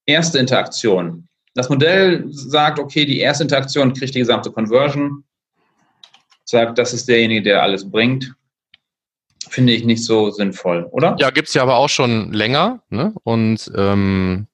[0.05, 1.26] Erste Interaktion.
[1.57, 5.23] Das Modell sagt, okay, die erste Interaktion kriegt die gesamte Conversion,
[6.45, 8.35] sagt, das ist derjenige, der alles bringt.
[9.49, 11.15] Finde ich nicht so sinnvoll, oder?
[11.17, 13.11] Ja, gibt es ja aber auch schon länger ne?
[13.23, 14.45] und ähm,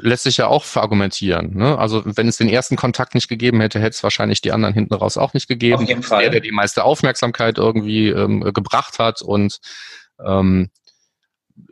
[0.00, 1.54] lässt sich ja auch verargumentieren.
[1.54, 1.76] Ne?
[1.76, 4.94] Also wenn es den ersten Kontakt nicht gegeben hätte, hätte es wahrscheinlich die anderen hinten
[4.94, 5.82] raus auch nicht gegeben.
[5.82, 6.22] Auf jeden Fall.
[6.22, 9.58] Der, der die meiste Aufmerksamkeit irgendwie ähm, gebracht hat und
[10.24, 10.70] ähm,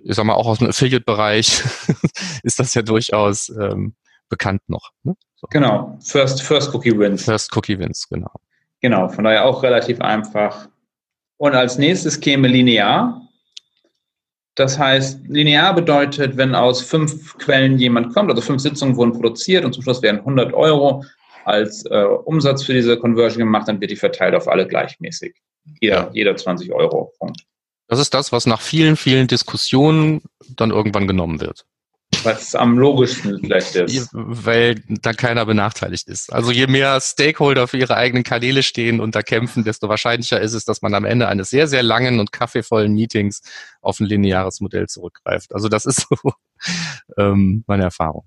[0.04, 1.62] ich sag mal, auch aus dem Affiliate-Bereich
[2.42, 3.94] ist das ja durchaus ähm,
[4.32, 4.90] bekannt noch.
[5.02, 5.14] Ne?
[5.36, 5.46] So.
[5.50, 7.24] Genau, First, First Cookie Wins.
[7.24, 8.32] First Cookie Wins, genau.
[8.80, 10.68] Genau, von daher auch relativ einfach.
[11.36, 13.20] Und als nächstes käme linear.
[14.54, 19.64] Das heißt, linear bedeutet, wenn aus fünf Quellen jemand kommt, also fünf Sitzungen wurden produziert
[19.64, 21.04] und zum Schluss werden 100 Euro
[21.44, 25.34] als äh, Umsatz für diese Conversion gemacht, dann wird die verteilt auf alle gleichmäßig.
[25.80, 26.10] Jeder, ja.
[26.12, 27.12] jeder 20 Euro.
[27.18, 27.42] Punkt.
[27.88, 30.22] Das ist das, was nach vielen, vielen Diskussionen
[30.56, 31.66] dann irgendwann genommen wird.
[32.24, 34.10] Was am logischsten vielleicht ist.
[34.12, 36.32] Weil da keiner benachteiligt ist.
[36.32, 40.54] Also je mehr Stakeholder für ihre eigenen Kanäle stehen und da kämpfen, desto wahrscheinlicher ist
[40.54, 43.42] es, dass man am Ende eines sehr, sehr langen und kaffeevollen Meetings
[43.80, 45.54] auf ein lineares Modell zurückgreift.
[45.54, 46.32] Also das ist so
[47.18, 48.26] ähm, meine Erfahrung.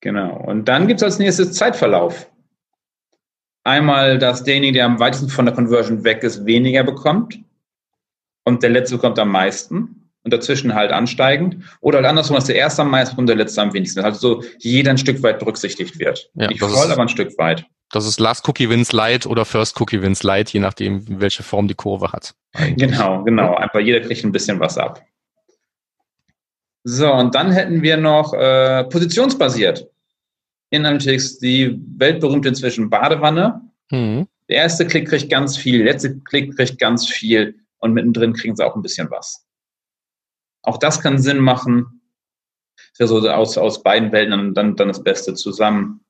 [0.00, 0.36] Genau.
[0.36, 2.30] Und dann gibt es als nächstes Zeitverlauf.
[3.64, 7.38] Einmal, dass derjenige, der am weitesten von der Conversion weg ist, weniger bekommt
[8.44, 11.58] und der letzte bekommt am meisten und dazwischen halt ansteigend.
[11.80, 14.00] Oder halt andersrum, dass der erste am meisten und der letzte am wenigsten.
[14.00, 16.28] Also so jeder ein Stück weit berücksichtigt wird.
[16.34, 17.64] Ja, Nicht voll, ist, aber ein Stück weit.
[17.92, 21.68] Das ist Last Cookie Wins Light oder First Cookie Wins Light, je nachdem, welche Form
[21.68, 22.34] die Kurve hat.
[22.54, 22.90] Eigentlich.
[22.90, 23.54] Genau, genau.
[23.54, 25.00] Einfach jeder kriegt ein bisschen was ab.
[26.82, 29.86] So, und dann hätten wir noch äh, positionsbasiert.
[30.70, 33.60] In Analytics die weltberühmte inzwischen Badewanne.
[33.92, 34.26] Mhm.
[34.48, 38.56] Der erste Klick kriegt ganz viel, der letzte Klick kriegt ganz viel und mittendrin kriegen
[38.56, 39.45] sie auch ein bisschen was.
[40.66, 42.02] Auch das kann Sinn machen.
[42.98, 46.00] Das wäre so aus, aus beiden Welten dann, dann, dann das Beste zusammen.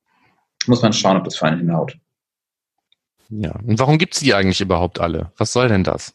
[0.66, 1.96] Muss man schauen, ob das für einen hinhaut.
[3.28, 5.32] Ja, und warum gibt es die eigentlich überhaupt alle?
[5.36, 6.14] Was soll denn das?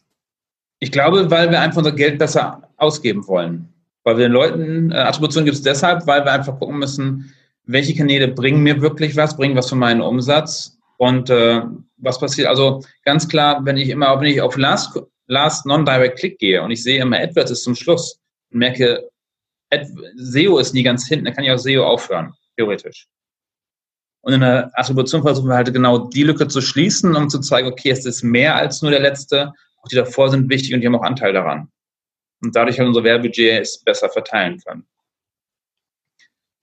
[0.79, 3.71] Ich glaube, weil wir einfach unser Geld besser ausgeben wollen.
[4.03, 7.31] Weil wir den Leuten, äh, Attribution gibt es deshalb, weil wir einfach gucken müssen,
[7.65, 11.61] welche Kanäle bringen mir wirklich was, bringen was für meinen Umsatz und äh,
[11.97, 12.47] was passiert.
[12.47, 16.71] Also ganz klar, wenn ich immer, wenn ich auf Last, Last Non-Direct Click gehe und
[16.71, 18.20] ich sehe immer AdWords ist zum Schluss,
[18.51, 19.09] und merke,
[20.15, 23.07] SEO ist nie ganz hinten, dann kann ich auch SEO aufhören, theoretisch.
[24.21, 27.67] Und in der Attribution versuchen wir halt genau die Lücke zu schließen, um zu zeigen,
[27.67, 30.87] okay, es ist mehr als nur der letzte, auch die davor sind wichtig und die
[30.87, 31.71] haben auch Anteil daran.
[32.43, 34.87] Und dadurch halt unser Werbebudget es besser verteilen können.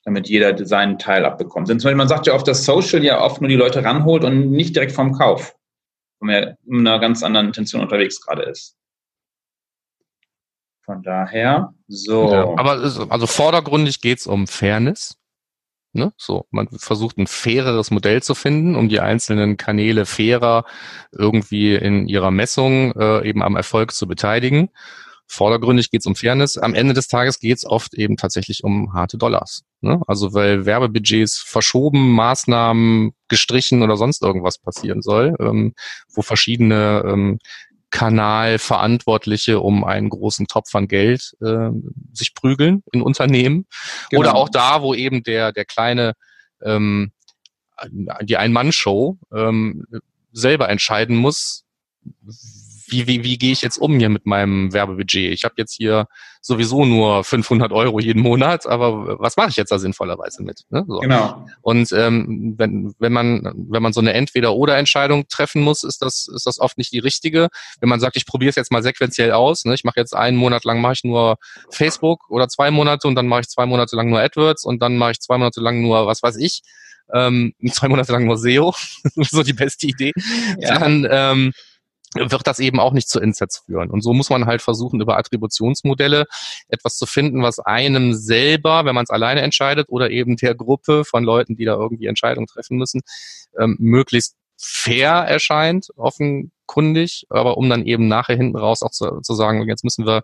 [0.04, 1.68] Damit jeder seinen Teil abbekommt.
[1.68, 4.24] Denn zum Beispiel, man sagt ja oft, dass Social ja oft nur die Leute ranholt
[4.24, 5.54] und nicht direkt vom Kauf.
[6.20, 8.77] Wo man ja mit einer ganz anderen Intention unterwegs gerade ist.
[10.88, 12.32] Von daher, so.
[12.32, 12.80] Ja, aber
[13.10, 15.18] also vordergründig geht es um Fairness.
[15.92, 16.14] Ne?
[16.16, 20.64] So, man versucht ein faireres Modell zu finden, um die einzelnen Kanäle fairer
[21.12, 24.70] irgendwie in ihrer Messung äh, eben am Erfolg zu beteiligen.
[25.26, 26.56] Vordergründig geht es um Fairness.
[26.56, 29.64] Am Ende des Tages geht es oft eben tatsächlich um harte Dollars.
[29.82, 30.00] Ne?
[30.06, 35.74] Also weil Werbebudgets verschoben, Maßnahmen gestrichen oder sonst irgendwas passieren soll, ähm,
[36.14, 37.38] wo verschiedene ähm,
[37.90, 41.70] Kanalverantwortliche um einen großen Topf an Geld äh,
[42.12, 43.66] sich prügeln in Unternehmen.
[44.10, 44.20] Genau.
[44.20, 46.12] Oder auch da, wo eben der, der kleine,
[46.62, 47.12] ähm,
[48.22, 49.84] die Ein-Mann-Show ähm,
[50.32, 51.64] selber entscheiden muss,
[52.90, 55.32] wie, wie, wie gehe ich jetzt um hier mit meinem Werbebudget?
[55.32, 56.06] Ich habe jetzt hier
[56.40, 60.62] sowieso nur 500 Euro jeden Monat, aber was mache ich jetzt da sinnvollerweise mit?
[60.70, 60.84] Ne?
[60.86, 60.98] So.
[60.98, 61.46] Genau.
[61.62, 66.46] Und ähm, wenn, wenn man wenn man so eine Entweder-oder-Entscheidung treffen muss, ist das ist
[66.46, 67.48] das oft nicht die richtige.
[67.80, 69.74] Wenn man sagt, ich probiere es jetzt mal sequenziell aus, ne?
[69.74, 71.36] ich mache jetzt einen Monat lang mache ich nur
[71.70, 74.96] Facebook oder zwei Monate und dann mache ich zwei Monate lang nur AdWords und dann
[74.96, 76.62] mache ich zwei Monate lang nur was weiß ich,
[77.12, 78.74] ähm, zwei Monate lang nur SEO,
[79.16, 80.12] so die beste Idee.
[80.58, 80.78] Ja.
[80.78, 81.52] Dann ähm,
[82.18, 83.90] wird das eben auch nicht zu Insets führen.
[83.90, 86.26] Und so muss man halt versuchen, über Attributionsmodelle
[86.68, 91.04] etwas zu finden, was einem selber, wenn man es alleine entscheidet, oder eben der Gruppe
[91.04, 93.02] von Leuten, die da irgendwie Entscheidungen treffen müssen,
[93.58, 99.34] ähm, möglichst fair erscheint, offenkundig, aber um dann eben nachher hinten raus auch zu, zu
[99.34, 100.22] sagen, jetzt müssen wir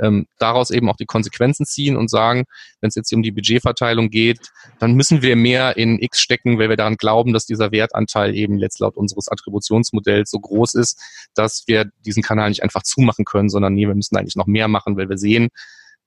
[0.00, 2.44] ähm, daraus eben auch die Konsequenzen ziehen und sagen,
[2.80, 4.40] wenn es jetzt um die Budgetverteilung geht,
[4.80, 8.58] dann müssen wir mehr in X stecken, weil wir daran glauben, dass dieser Wertanteil eben
[8.58, 11.00] jetzt laut unseres Attributionsmodells so groß ist,
[11.34, 14.66] dass wir diesen Kanal nicht einfach zumachen können, sondern nee, wir müssen eigentlich noch mehr
[14.66, 15.48] machen, weil wir sehen,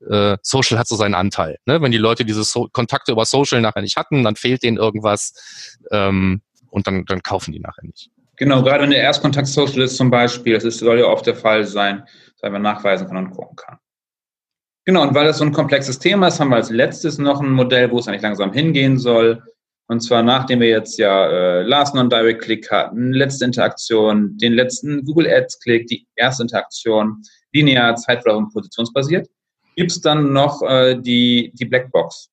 [0.07, 1.57] äh, Social hat so seinen Anteil.
[1.65, 1.81] Ne?
[1.81, 5.77] Wenn die Leute diese so Kontakte über Social nachher nicht hatten, dann fehlt denen irgendwas.
[5.91, 8.09] Ähm, und dann, dann kaufen die nachher nicht.
[8.37, 11.35] Genau, gerade wenn der Erstkontakt Social ist zum Beispiel, das ist, soll ja oft der
[11.35, 12.03] Fall sein,
[12.41, 13.77] dass man nachweisen kann und gucken kann.
[14.85, 17.51] Genau, und weil das so ein komplexes Thema ist, haben wir als letztes noch ein
[17.51, 19.43] Modell, wo es eigentlich langsam hingehen soll.
[19.87, 25.27] Und zwar nachdem wir jetzt ja äh, Last Non-Direct-Click hatten, letzte Interaktion, den letzten Google
[25.27, 29.27] Ads-Click, die erste Interaktion, linear, zeitverlauf und positionsbasiert,
[29.75, 32.29] gibt es dann noch äh, die, die Blackbox.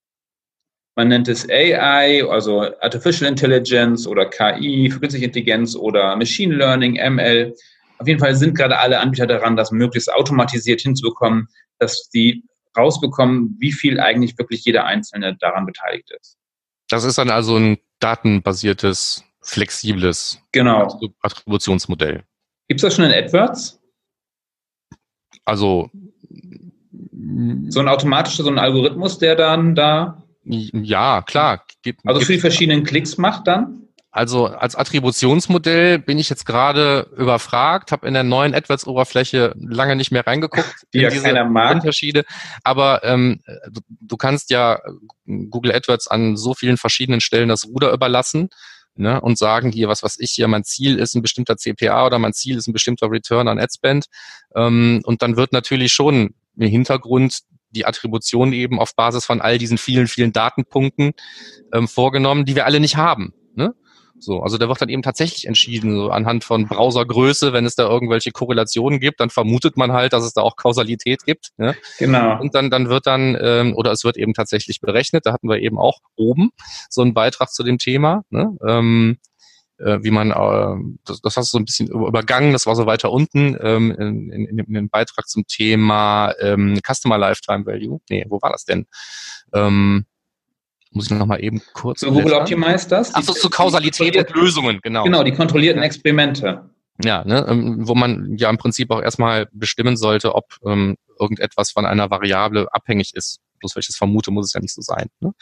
[0.97, 7.55] Man nennt es AI, also Artificial Intelligence oder KI, künstliche Intelligenz oder Machine Learning, ML.
[7.99, 12.45] Auf jeden Fall sind gerade alle Anbieter daran, das möglichst automatisiert hinzubekommen, dass die
[12.77, 16.39] rausbekommen, wie viel eigentlich wirklich jeder Einzelne daran beteiligt ist.
[16.89, 20.99] Das ist dann also ein datenbasiertes, flexibles genau.
[21.21, 22.25] Attributionsmodell.
[22.69, 23.81] Gibt es das schon in AdWords?
[25.45, 25.91] Also
[27.69, 31.65] so ein automatischer, so ein Algorithmus, der dann da ja, klar.
[31.83, 33.87] Gibt, also für die verschiedenen Klicks macht dann?
[34.17, 40.11] Also als Attributionsmodell bin ich jetzt gerade überfragt, habe in der neuen AdWords-Oberfläche lange nicht
[40.11, 42.25] mehr reingeguckt die ja diese Unterschiede.
[42.65, 44.81] Aber ähm, du, du, kannst ja
[45.27, 48.49] Google AdWords an so vielen verschiedenen Stellen das Ruder überlassen
[48.95, 52.19] ne, und sagen hier, was was ich hier, mein Ziel ist ein bestimmter CPA oder
[52.19, 54.07] mein Ziel ist ein bestimmter Return on Adspend.
[54.55, 57.41] Ähm, und dann wird natürlich schon im Hintergrund
[57.77, 61.13] die Attribution eben auf Basis von all diesen vielen, vielen Datenpunkten
[61.73, 63.35] ähm, vorgenommen, die wir alle nicht haben.
[63.55, 63.75] Ne?
[64.19, 67.89] So, also da wird dann eben tatsächlich entschieden, so anhand von Browsergröße, wenn es da
[67.89, 71.51] irgendwelche Korrelationen gibt, dann vermutet man halt, dass es da auch Kausalität gibt.
[71.59, 71.77] Ne?
[71.99, 72.41] Genau.
[72.41, 75.59] Und dann, dann wird dann, ähm, oder es wird eben tatsächlich berechnet, da hatten wir
[75.61, 76.51] eben auch oben
[76.89, 78.23] so einen Beitrag zu dem Thema.
[78.31, 78.57] Ne?
[78.67, 79.19] Ähm,
[79.79, 82.87] äh, wie man, äh, das, das hast du so ein bisschen übergangen, das war so
[82.87, 88.01] weiter unten ähm, in, in, in dem Beitrag zum Thema ähm, Customer Lifetime Value.
[88.09, 88.87] Nee, wo war das denn?
[89.53, 90.07] Ähm,
[90.91, 92.01] muss ich noch mal eben kurz.
[92.01, 93.15] So Google Optimize das?
[93.15, 95.05] Ach so, zu Kausalität und Lösungen, genau.
[95.05, 96.71] Genau, die kontrollierten Experimente.
[97.05, 101.71] Ja, ne, ähm, wo man ja im Prinzip auch erstmal bestimmen sollte, ob ähm, irgendetwas
[101.71, 104.83] von einer Variable abhängig ist bloß weil ich das vermute, muss es ja nicht so
[104.83, 105.09] sein.
[105.21, 105.33] Ne?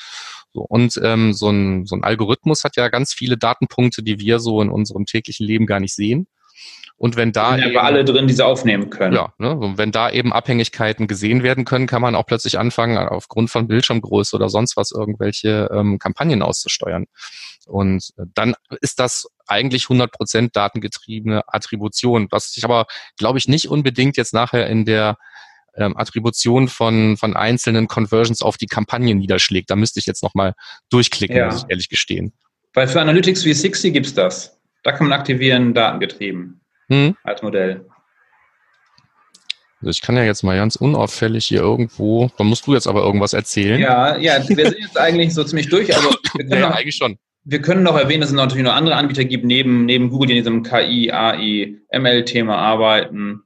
[0.53, 4.39] So, und ähm, so, ein, so ein Algorithmus hat ja ganz viele Datenpunkte, die wir
[4.39, 6.27] so in unserem täglichen Leben gar nicht sehen.
[6.97, 9.15] Und wenn da eben, alle drin, die sie aufnehmen können.
[9.15, 12.97] Ja, ne, und wenn da eben Abhängigkeiten gesehen werden können, kann man auch plötzlich anfangen,
[12.97, 17.07] aufgrund von Bildschirmgröße oder sonst was irgendwelche ähm, Kampagnen auszusteuern.
[17.67, 22.87] Und dann ist das eigentlich 100% datengetriebene Attribution, was sich aber,
[23.17, 25.17] glaube ich, nicht unbedingt jetzt nachher in der
[25.77, 29.71] ähm, Attribution von, von einzelnen Conversions auf die Kampagnen niederschlägt.
[29.71, 30.55] Da müsste ich jetzt nochmal
[30.91, 31.47] durchklicken, ja.
[31.47, 32.33] muss ich ehrlich gestehen.
[32.73, 34.61] Weil für Analytics 360 gibt es das.
[34.83, 37.17] Da kann man aktivieren, datengetrieben hm.
[37.23, 37.87] als Modell.
[39.81, 43.03] Also ich kann ja jetzt mal ganz unauffällig hier irgendwo, da musst du jetzt aber
[43.03, 43.81] irgendwas erzählen.
[43.81, 45.95] Ja, ja, wir sind jetzt eigentlich so ziemlich durch.
[45.95, 47.19] Also wir können ja, noch, eigentlich schon.
[47.45, 50.39] Wir können noch erwähnen, dass es natürlich noch andere Anbieter gibt, neben, neben Google, die
[50.39, 53.44] in diesem KI, AI, ML-Thema arbeiten.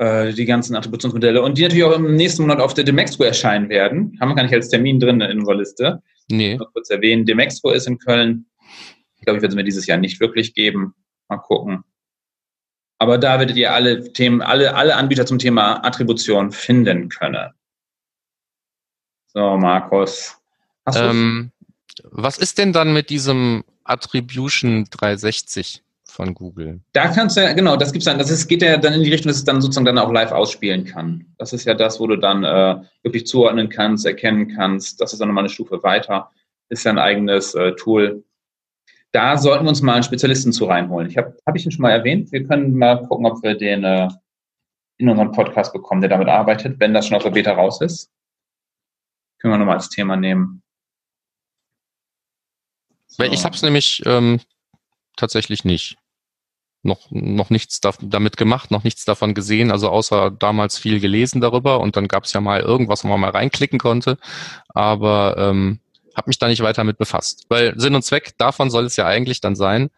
[0.00, 3.68] Äh, die ganzen Attributionsmodelle und die natürlich auch im nächsten Monat auf der Demexco erscheinen
[3.68, 4.16] werden.
[4.18, 6.02] Haben wir gar nicht als Termin drin in unserer Liste.
[6.30, 6.56] Nee.
[6.56, 8.46] Noch kurz erwähnen, Demexpo ist in Köln.
[9.18, 10.94] Ich glaube, ich werde es mir dieses Jahr nicht wirklich geben.
[11.28, 11.84] Mal gucken.
[12.96, 17.50] Aber da werdet ihr alle Themen, alle, alle Anbieter zum Thema Attribution finden können.
[19.34, 20.34] So, Markus.
[20.94, 21.52] Ähm,
[22.04, 26.80] was ist denn dann mit diesem Attribution 360 von Google?
[26.92, 29.10] Da kannst du ja, genau, das gibt's dann, das ist, geht ja dann in die
[29.10, 31.26] Richtung, dass es dann sozusagen dann auch live ausspielen kann.
[31.38, 35.00] Das ist ja das, wo du dann äh, wirklich zuordnen kannst, erkennen kannst.
[35.00, 36.30] Das ist dann nochmal eine Stufe weiter.
[36.68, 38.24] Ist ja ein eigenes äh, Tool.
[39.12, 41.08] Da sollten wir uns mal einen Spezialisten zu reinholen.
[41.08, 42.30] Ich habe hab ich ihn schon mal erwähnt.
[42.30, 44.08] Wir können mal gucken, ob wir den äh,
[44.98, 48.10] in unseren Podcast bekommen, der damit arbeitet, wenn das schon auf der Beta raus ist.
[49.38, 50.62] Können wir nochmal als Thema nehmen.
[53.06, 53.24] So.
[53.24, 54.40] Ich habe es nämlich ähm,
[55.16, 55.96] tatsächlich nicht.
[56.82, 61.42] Noch, noch nichts da, damit gemacht, noch nichts davon gesehen, also außer damals viel gelesen
[61.42, 64.16] darüber und dann gab es ja mal irgendwas, wo man mal reinklicken konnte,
[64.68, 65.80] aber ähm,
[66.16, 67.44] habe mich da nicht weiter mit befasst.
[67.48, 69.90] Weil Sinn und Zweck davon soll es ja eigentlich dann sein,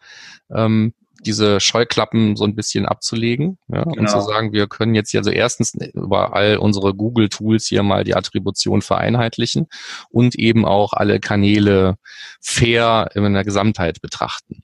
[0.53, 0.93] ähm,
[1.25, 4.01] diese Scheuklappen so ein bisschen abzulegen ja, genau.
[4.01, 8.03] und zu sagen, wir können jetzt hier also erstens über all unsere Google-Tools hier mal
[8.03, 9.67] die Attribution vereinheitlichen
[10.09, 11.95] und eben auch alle Kanäle
[12.41, 14.63] fair in der Gesamtheit betrachten.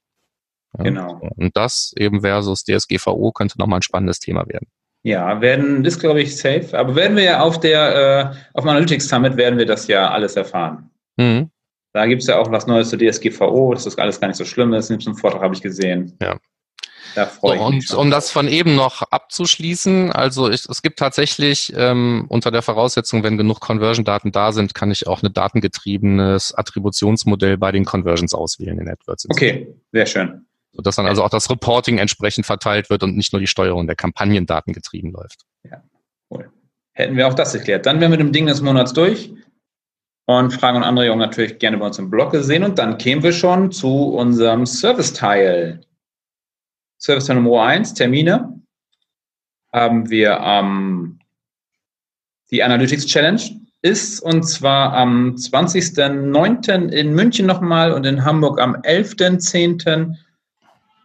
[0.84, 1.20] Genau.
[1.36, 4.68] Und das eben versus DSGVO könnte nochmal ein spannendes Thema werden.
[5.04, 8.70] Ja, werden, das glaube ich safe, aber werden wir ja auf der, äh, auf dem
[8.70, 10.90] Analytics Summit werden wir das ja alles erfahren.
[11.16, 11.50] Mhm.
[11.94, 14.46] Da gibt es ja auch was Neues zur DSGVO, dass das alles gar nicht so
[14.46, 14.92] schlimm ist.
[14.92, 16.18] In dem Vortrag habe ich gesehen.
[16.22, 16.38] Ja.
[17.16, 17.92] Da freue so, ich mich.
[17.92, 22.62] Und um das von eben noch abzuschließen, also ich, es gibt tatsächlich ähm, unter der
[22.62, 28.34] Voraussetzung, wenn genug Conversion-Daten da sind, kann ich auch ein datengetriebenes Attributionsmodell bei den Conversions
[28.34, 29.28] auswählen in AdWords.
[29.30, 30.46] Okay, sehr schön.
[30.80, 33.98] Sodass dann also auch das Reporting entsprechend verteilt wird und nicht nur die Steuerung der
[33.98, 35.42] Kampagnendaten getrieben läuft.
[35.70, 35.84] Ja,
[36.32, 36.50] cool.
[36.94, 37.86] Hätten wir auch das erklärt.
[37.86, 39.34] Dann wären wir mit dem Ding des Monats durch
[40.26, 42.64] und Fragen und Anregungen natürlich gerne bei uns im Blog gesehen.
[42.64, 45.82] Und dann kämen wir schon zu unserem Service-Teil.
[46.98, 48.62] Service-Teil Nummer 1, Termine,
[49.74, 51.20] haben wir ähm,
[52.52, 53.42] die Analytics Challenge
[53.82, 56.88] ist und zwar am 20.09.
[56.88, 60.16] in München nochmal und in Hamburg am 11.10.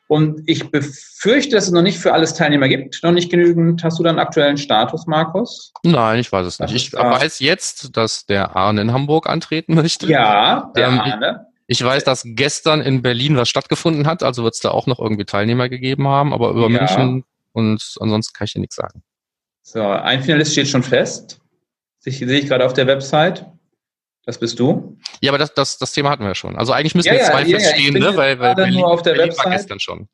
[0.07, 3.83] Und ich befürchte, dass es noch nicht für alles Teilnehmer gibt, noch nicht genügend.
[3.83, 5.73] Hast du da einen aktuellen Status, Markus?
[5.83, 6.75] Nein, ich weiß es nicht.
[6.75, 10.07] Ich weiß jetzt, dass der Arne in Hamburg antreten möchte.
[10.07, 11.47] Ja, der ähm, Arne.
[11.67, 14.99] Ich weiß, dass gestern in Berlin was stattgefunden hat, also wird es da auch noch
[14.99, 16.81] irgendwie Teilnehmer gegeben haben, aber über ja.
[16.81, 19.03] München und ansonsten kann ich dir nichts sagen.
[19.63, 21.41] So, ein Finalist steht schon fest.
[22.01, 23.47] Sehe ich gerade auf der Website.
[24.27, 24.99] Das bist du?
[25.21, 26.57] Ja, aber das, das, das Thema hatten wir schon.
[26.57, 28.17] Also eigentlich müssen ja, wir zwei ja, feststehen, ja, ne?
[28.17, 29.45] weil, weil Berlin, nur auf der Berlin Website.
[29.45, 30.09] war gestern schon.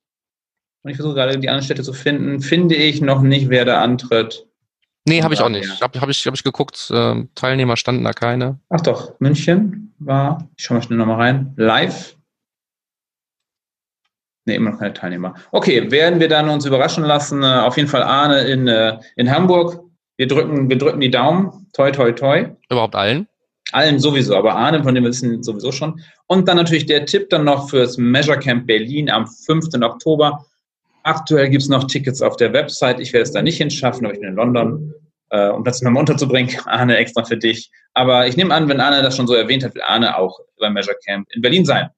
[0.83, 2.41] Und ich versuche gerade die anderen Städte zu finden.
[2.41, 4.47] Finde ich noch nicht, wer da antritt.
[5.07, 5.81] Nee, habe ich auch nicht.
[5.81, 8.59] Habe hab ich, hab ich geguckt, äh, Teilnehmer standen da keine.
[8.69, 12.17] Ach doch, München war, ich schaue mal schnell nochmal rein, live.
[14.47, 15.35] Nee, immer noch keine Teilnehmer.
[15.53, 17.43] Okay, werden wir dann uns überraschen lassen.
[17.43, 19.85] Äh, auf jeden Fall Arne in, äh, in Hamburg.
[20.17, 21.67] Wir drücken, wir drücken die Daumen.
[21.73, 22.49] Toi, toi, toi.
[22.69, 23.29] Überhaupt allen?
[23.73, 26.01] Allen sowieso, aber Arne, von dem wir wissen sowieso schon.
[26.27, 29.69] Und dann natürlich der Tipp dann noch fürs Measure Camp Berlin am 5.
[29.83, 30.45] Oktober.
[31.03, 33.01] Aktuell gibt es noch Tickets auf der Website.
[33.01, 34.93] Ich werde es da nicht hinschaffen, aber ich bin in London,
[35.31, 36.55] äh, um das nochmal unterzubringen.
[36.67, 37.71] Arne extra für dich.
[37.95, 40.75] Aber ich nehme an, wenn Arne das schon so erwähnt hat, will Arne auch beim
[40.75, 41.89] Measure Camp in Berlin sein.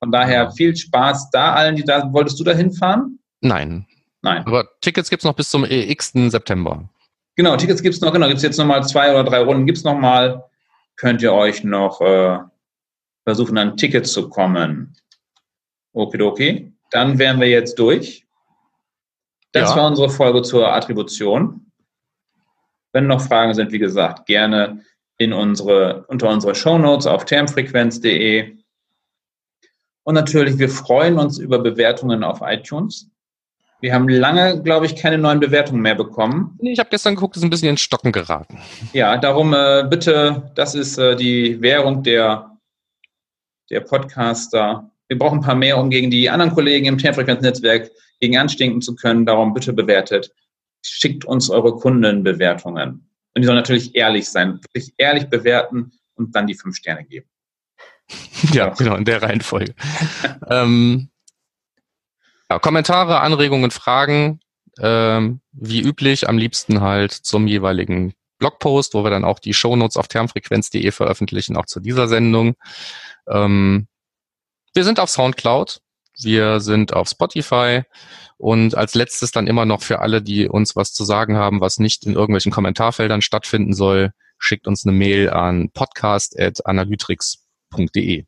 [0.00, 2.12] Von daher viel Spaß da allen, die da.
[2.12, 3.18] Wolltest du da hinfahren?
[3.40, 3.86] Nein.
[4.22, 4.44] Nein.
[4.46, 6.12] Aber Tickets gibt es noch bis zum x.
[6.12, 6.88] September.
[7.36, 9.78] Genau, Tickets gibt es noch, genau, gibt es jetzt nochmal zwei oder drei Runden, gibt
[9.78, 10.42] es nochmal
[10.98, 12.38] könnt ihr euch noch äh,
[13.24, 14.96] versuchen, an Tickets zu kommen.
[15.92, 18.26] Okay, Dann wären wir jetzt durch.
[19.52, 19.76] Das ja.
[19.76, 21.72] war unsere Folge zur Attribution.
[22.92, 24.84] Wenn noch Fragen sind, wie gesagt, gerne
[25.18, 28.56] in unsere, unter unsere Shownotes auf termfrequenz.de.
[30.04, 33.10] Und natürlich, wir freuen uns über Bewertungen auf iTunes.
[33.80, 36.58] Wir haben lange, glaube ich, keine neuen Bewertungen mehr bekommen.
[36.60, 38.58] Ich habe gestern geguckt, ist ein bisschen in Stocken geraten.
[38.92, 42.58] Ja, darum äh, bitte, das ist äh, die Währung der,
[43.70, 44.90] der Podcaster.
[45.06, 48.96] Wir brauchen ein paar mehr, um gegen die anderen Kollegen im Termfrequenznetzwerk gegen anstinken zu
[48.96, 49.24] können.
[49.24, 50.34] Darum bitte bewertet.
[50.82, 53.08] Schickt uns eure Kundenbewertungen.
[53.34, 57.28] Und die sollen natürlich ehrlich sein, wirklich ehrlich bewerten und dann die fünf Sterne geben.
[58.52, 59.74] Ja, genau, in der Reihenfolge.
[60.48, 61.10] ähm,
[62.50, 64.40] ja, Kommentare, Anregungen, Fragen,
[64.80, 69.96] ähm, wie üblich, am liebsten halt zum jeweiligen Blogpost, wo wir dann auch die Shownotes
[69.96, 72.54] auf termfrequenz.de veröffentlichen, auch zu dieser Sendung.
[73.28, 73.88] Ähm,
[74.74, 75.80] wir sind auf Soundcloud,
[76.20, 77.82] wir sind auf Spotify
[78.36, 81.78] und als letztes dann immer noch für alle, die uns was zu sagen haben, was
[81.78, 88.24] nicht in irgendwelchen Kommentarfeldern stattfinden soll, schickt uns eine Mail an podcast.analytrix www.measurecamp.de.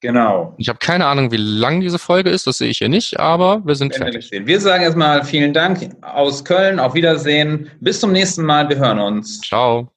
[0.00, 0.54] Genau.
[0.58, 3.62] Ich habe keine Ahnung, wie lang diese Folge ist, das sehe ich hier nicht, aber
[3.64, 4.28] wir sind wir fertig.
[4.28, 4.46] sehen.
[4.46, 9.00] Wir sagen erstmal vielen Dank aus Köln, auf Wiedersehen, bis zum nächsten Mal, wir hören
[9.00, 9.40] uns.
[9.40, 9.90] Ciao.